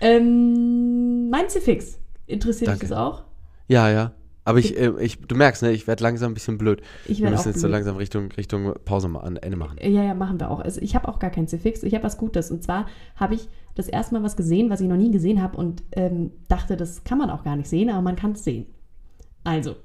[0.00, 1.98] Ähm, mein Fix.
[2.26, 2.88] Interessiert dich Danke.
[2.88, 3.24] das auch?
[3.68, 4.12] ja, ja.
[4.46, 6.82] Aber ich, äh, ich, du merkst, ne, ich werde langsam ein bisschen blöd.
[7.06, 7.72] Ich Wir müssen jetzt so blöd.
[7.72, 9.78] langsam Richtung, Richtung Pause an Ende machen.
[9.80, 10.60] Ja, ja, machen wir auch.
[10.60, 11.82] Also ich habe auch gar kein Fix.
[11.82, 12.50] Ich habe was Gutes.
[12.50, 12.86] Und zwar
[13.16, 16.32] habe ich das erste Mal was gesehen, was ich noch nie gesehen habe und ähm,
[16.48, 18.66] dachte, das kann man auch gar nicht sehen, aber man kann es sehen.
[19.44, 19.76] Also,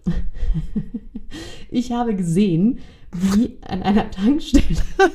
[1.70, 2.80] ich habe gesehen,
[3.12, 4.64] wie an einer Tankstelle.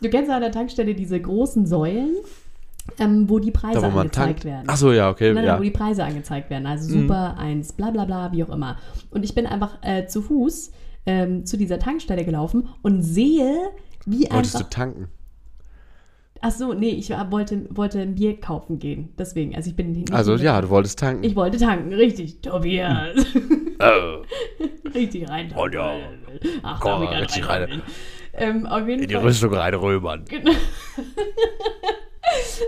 [0.00, 2.16] du kennst an der Tankstelle diese großen Säulen,
[2.98, 4.44] ähm, wo die Preise Da, wo angezeigt tankt.
[4.44, 4.64] werden.
[4.68, 5.32] Ach so, ja, okay.
[5.32, 5.58] Nein, ja.
[5.58, 6.66] wo die Preise angezeigt werden.
[6.66, 8.76] Also Super 1, bla bla bla, wie auch immer.
[9.10, 10.72] Und ich bin einfach äh, zu Fuß
[11.06, 13.54] ähm, zu dieser Tankstelle gelaufen und sehe,
[14.06, 14.68] wie Wolltest einfach.
[14.68, 15.08] du tanken?
[16.40, 19.08] Ach so, nee, ich wollte, wollte ein Bier kaufen gehen.
[19.18, 21.24] Deswegen, also ich bin nicht Also, ja, du wolltest tanken.
[21.24, 22.40] Ich wollte tanken, richtig.
[22.42, 23.24] Tobias.
[23.80, 24.24] Oh.
[24.92, 25.54] richtig rein.
[25.56, 25.94] Oh ja.
[26.64, 27.62] Ach, Komm, richtig rein.
[27.62, 27.82] rein.
[28.38, 29.24] Ähm, auf jeden In die Fall.
[29.24, 30.24] Rüstung reinrömern.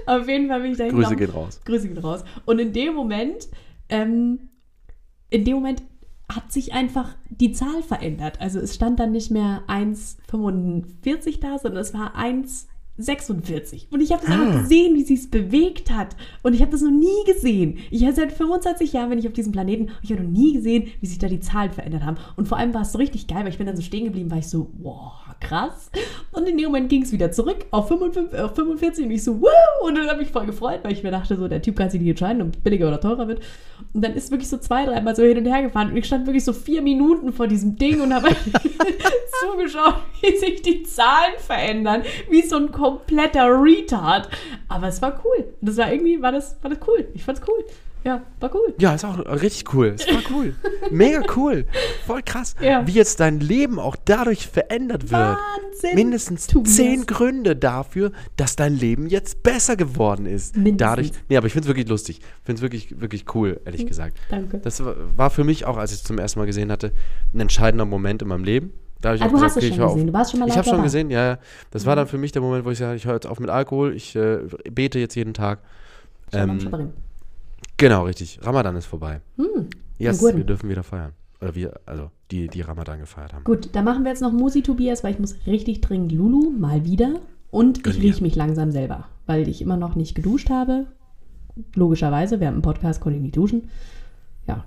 [0.06, 1.60] Auf jeden Fall bin ich da Grüße gehen raus.
[1.64, 2.24] Grüße gehen raus.
[2.46, 3.48] Und in dem Moment,
[3.88, 4.48] ähm,
[5.28, 5.82] in dem Moment
[6.28, 8.40] hat sich einfach die Zahl verändert.
[8.40, 12.14] Also es stand dann nicht mehr 1,45 da, sondern es war
[13.00, 13.86] 1,46.
[13.90, 16.16] Und ich habe das einfach gesehen, wie sie es bewegt hat.
[16.42, 17.78] Und ich habe das noch nie gesehen.
[17.90, 20.90] Ich habe seit 25 Jahren bin ich auf diesem Planeten ich habe noch nie gesehen,
[21.00, 22.16] wie sich da die Zahlen verändert haben.
[22.36, 24.30] Und vor allem war es so richtig geil, weil ich bin dann so stehen geblieben,
[24.30, 25.90] war ich so, wow, krass.
[26.32, 29.40] Und in dem Moment ging es wieder zurück auf 55, auf 45 und ich so,
[29.40, 29.50] wow!
[29.86, 32.00] Und dann habe ich voll gefreut, weil ich mir dachte, so, der Typ kann sich
[32.00, 33.40] nicht entscheiden, ob billiger oder teurer wird.
[33.92, 36.26] Und dann ist wirklich so zwei, dreimal so hin und her gefahren und ich stand
[36.26, 38.28] wirklich so vier Minuten vor diesem Ding und habe
[39.40, 44.28] zugeschaut, wie sich die Zahlen verändern, wie so ein kompletter Retard.
[44.68, 45.54] Aber es war cool.
[45.60, 47.08] Das war irgendwie, war das, war das cool.
[47.14, 47.64] Ich fand's cool.
[48.04, 48.74] Ja, war cool.
[48.78, 49.94] Ja, ist auch richtig cool.
[49.98, 50.54] Es war cool.
[50.90, 51.66] Mega cool.
[52.06, 52.54] Voll krass.
[52.60, 52.86] Ja.
[52.86, 55.12] Wie jetzt dein Leben auch dadurch verändert wird.
[55.20, 55.94] Wahnsinn.
[55.94, 56.76] Mindestens Tobias.
[56.76, 60.56] zehn Gründe dafür, dass dein Leben jetzt besser geworden ist.
[60.56, 60.78] Mindestens.
[60.78, 61.12] Dadurch.
[61.28, 62.20] Nee, aber ich finde es wirklich lustig.
[62.20, 64.16] Ich finde es wirklich, wirklich cool, ehrlich gesagt.
[64.30, 64.58] Danke.
[64.58, 66.92] Das war- für mich auch, als ich es zum ersten Mal gesehen hatte,
[67.34, 68.72] ein entscheidender Moment in meinem Leben.
[69.02, 69.94] Da ich Ah, du hast es okay, ich schon auf.
[69.94, 70.06] gesehen.
[70.08, 70.78] Du warst schon mal Ich habe schon.
[70.78, 70.82] Mhm.
[70.84, 71.24] gesehen, ja.
[71.32, 71.38] ja.
[71.70, 73.48] Das war dann für mich der Moment, wo ich sage, ich höre jetzt auf mit
[73.50, 74.38] Alkohol, ich äh,
[74.70, 75.60] bete jetzt jeden Tag.
[76.32, 76.92] Shabam, Ähm.
[77.80, 78.38] Genau, richtig.
[78.42, 79.20] Ramadan ist vorbei.
[79.36, 79.68] Hm,
[79.98, 81.12] Yes, wir dürfen wieder feiern.
[81.40, 83.44] Oder wir, also die, die Ramadan gefeiert haben.
[83.44, 86.84] Gut, dann machen wir jetzt noch Musi, Tobias, weil ich muss richtig dringend Lulu, mal
[86.84, 87.20] wieder.
[87.50, 90.86] Und Gönn ich rieche mich langsam selber, weil ich immer noch nicht geduscht habe.
[91.74, 93.70] Logischerweise, während dem Podcast konnte ich nicht duschen.
[94.46, 94.64] Ja,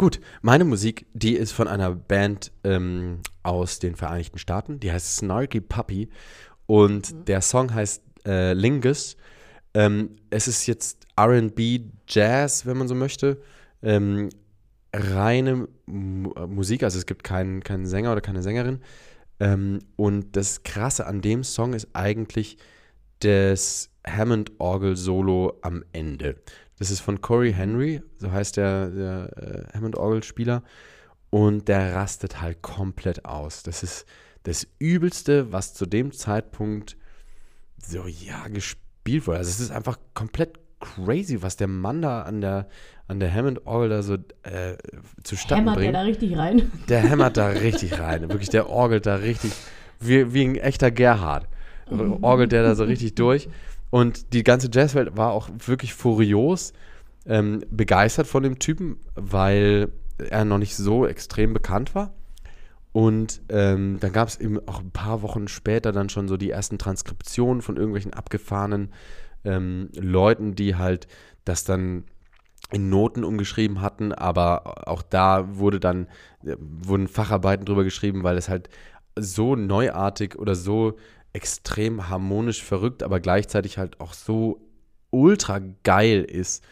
[0.00, 4.80] Gut, meine Musik, die ist von einer Band ähm, aus den Vereinigten Staaten.
[4.80, 6.08] Die heißt Snarky Puppy.
[6.64, 9.18] Und der Song heißt äh, Lingus.
[9.74, 13.40] Ähm, es ist jetzt RB Jazz, wenn man so möchte.
[13.82, 14.28] Ähm,
[14.92, 18.80] reine Mu äh, Musik, also es gibt keinen, keinen Sänger oder keine Sängerin.
[19.38, 22.58] Ähm, und das Krasse an dem Song ist eigentlich
[23.20, 26.36] das Hammond-Orgel-Solo am Ende.
[26.78, 30.62] Das ist von Corey Henry, so heißt der, der äh, Hammond-Orgel-Spieler.
[31.30, 33.62] Und der rastet halt komplett aus.
[33.62, 34.04] Das ist
[34.42, 36.96] das Übelste, was zu dem Zeitpunkt
[37.78, 39.38] so, ja, gespielt wurde.
[39.38, 42.66] Also es ist einfach komplett crazy, was der Mann da an der,
[43.06, 44.76] an der Hammond-Orgel da so äh,
[45.22, 45.94] zustande hämmert der bringt.
[45.94, 46.72] da richtig rein.
[46.88, 48.28] Der hämmert da richtig rein.
[48.28, 49.52] Wirklich, der orgelt da richtig,
[50.00, 51.46] wie, wie ein echter Gerhard.
[52.20, 53.48] Orgelt der da so richtig durch.
[53.90, 56.72] Und die ganze Jazzwelt war auch wirklich furios
[57.26, 62.14] ähm, begeistert von dem Typen, weil er noch nicht so extrem bekannt war.
[62.92, 66.50] Und ähm, dann gab es eben auch ein paar Wochen später dann schon so die
[66.50, 68.92] ersten Transkriptionen von irgendwelchen abgefahrenen
[69.44, 71.08] ähm, Leuten, die halt
[71.44, 72.04] das dann
[72.72, 76.06] in Noten umgeschrieben hatten, aber auch da wurde dann,
[76.44, 78.68] äh, wurden Facharbeiten drüber geschrieben, weil es halt
[79.18, 80.96] so neuartig oder so
[81.32, 84.60] extrem harmonisch verrückt, aber gleichzeitig halt auch so
[85.10, 86.64] ultra geil ist,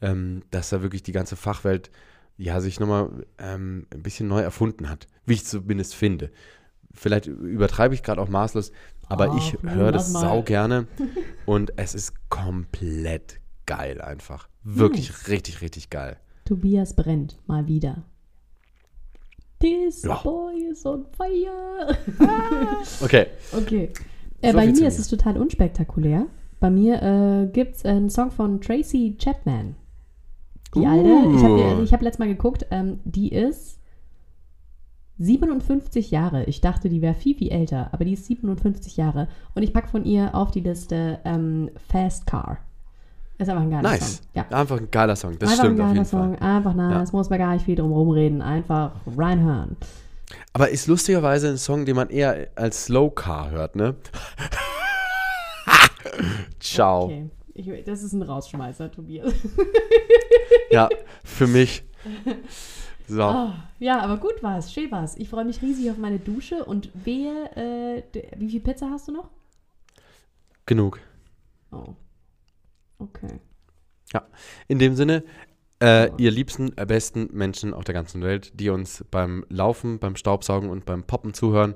[0.00, 1.90] ähm, dass da wirklich die ganze Fachwelt
[2.36, 6.30] ja, sich nochmal ähm, ein bisschen neu erfunden hat, wie ich zumindest finde.
[6.92, 8.72] Vielleicht übertreibe ich gerade auch maßlos,
[9.08, 10.86] aber Ach, ich höre das sau gerne
[11.46, 14.48] und es ist komplett geil einfach.
[14.62, 15.28] Wirklich Nice.
[15.28, 16.16] richtig, richtig geil.
[16.44, 18.02] Tobias brennt mal wieder.
[19.60, 20.20] This Ja.
[20.22, 21.96] boy is on fire.
[23.02, 23.26] Okay,
[23.56, 23.90] Okay.
[24.42, 26.26] Äh, So bei mir ist es total unspektakulär.
[26.60, 29.74] Bei mir äh, gibt es einen Song von Tracy Chapman.
[30.74, 30.86] Die Uh.
[30.86, 33.78] alte, ich habe hab letztes Mal geguckt, ähm, die ist
[35.18, 36.44] 57 Jahre.
[36.44, 39.28] Ich dachte, die wäre viel, viel älter, aber die ist 57 Jahre.
[39.54, 42.58] Und ich packe von ihr auf die Liste ähm, Fast Car.
[43.38, 44.16] Ist einfach ein geiler nice.
[44.16, 44.26] Song.
[44.34, 44.46] Ja.
[44.50, 46.38] Einfach ein geiler Song, das einfach stimmt ein auf geiler jeden Song.
[46.38, 46.56] Fall.
[46.56, 47.10] Einfach nice.
[47.10, 47.16] Ja.
[47.16, 48.42] Muss man gar nicht viel drum rumreden.
[48.42, 49.76] Einfach reinhören.
[50.52, 53.96] Aber ist lustigerweise ein Song, den man eher als Slow Car hört, ne?
[56.60, 57.04] Ciao.
[57.04, 57.30] Okay.
[57.54, 59.32] Ich, das ist ein Rausschmeißer, Tobias.
[60.70, 60.88] Ja,
[61.22, 61.84] für mich.
[63.06, 63.22] So.
[63.22, 65.16] Ah, ja, aber gut war's, schön war's.
[65.16, 68.02] Ich freue mich riesig auf meine Dusche und wehe, äh,
[68.36, 69.30] wie viel Pizza hast du noch?
[70.66, 71.00] Genug.
[71.70, 71.94] Oh.
[72.98, 73.40] Okay.
[74.68, 75.24] In dem Sinne,
[75.82, 80.16] äh, ihr liebsten, äh, besten Menschen auf der ganzen Welt, die uns beim Laufen, beim
[80.16, 81.74] Staubsaugen und beim Poppen zuhören,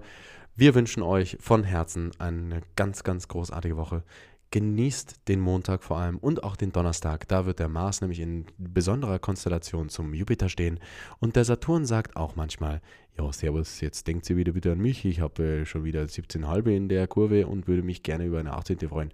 [0.54, 4.02] wir wünschen euch von Herzen eine ganz, ganz großartige Woche.
[4.50, 7.28] Genießt den Montag vor allem und auch den Donnerstag.
[7.28, 10.80] Da wird der Mars nämlich in besonderer Konstellation zum Jupiter stehen.
[11.18, 12.80] Und der Saturn sagt auch manchmal,
[13.18, 15.04] ja, servus, jetzt denkt sie wieder bitte an mich.
[15.04, 18.54] Ich habe äh, schon wieder 17,5 in der Kurve und würde mich gerne über eine
[18.54, 18.78] 18.
[18.88, 19.12] freuen.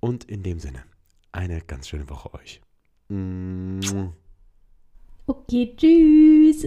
[0.00, 0.82] Und in dem Sinne,
[1.30, 2.60] eine ganz schöne Woche euch.
[5.26, 6.66] Okay, tschüss.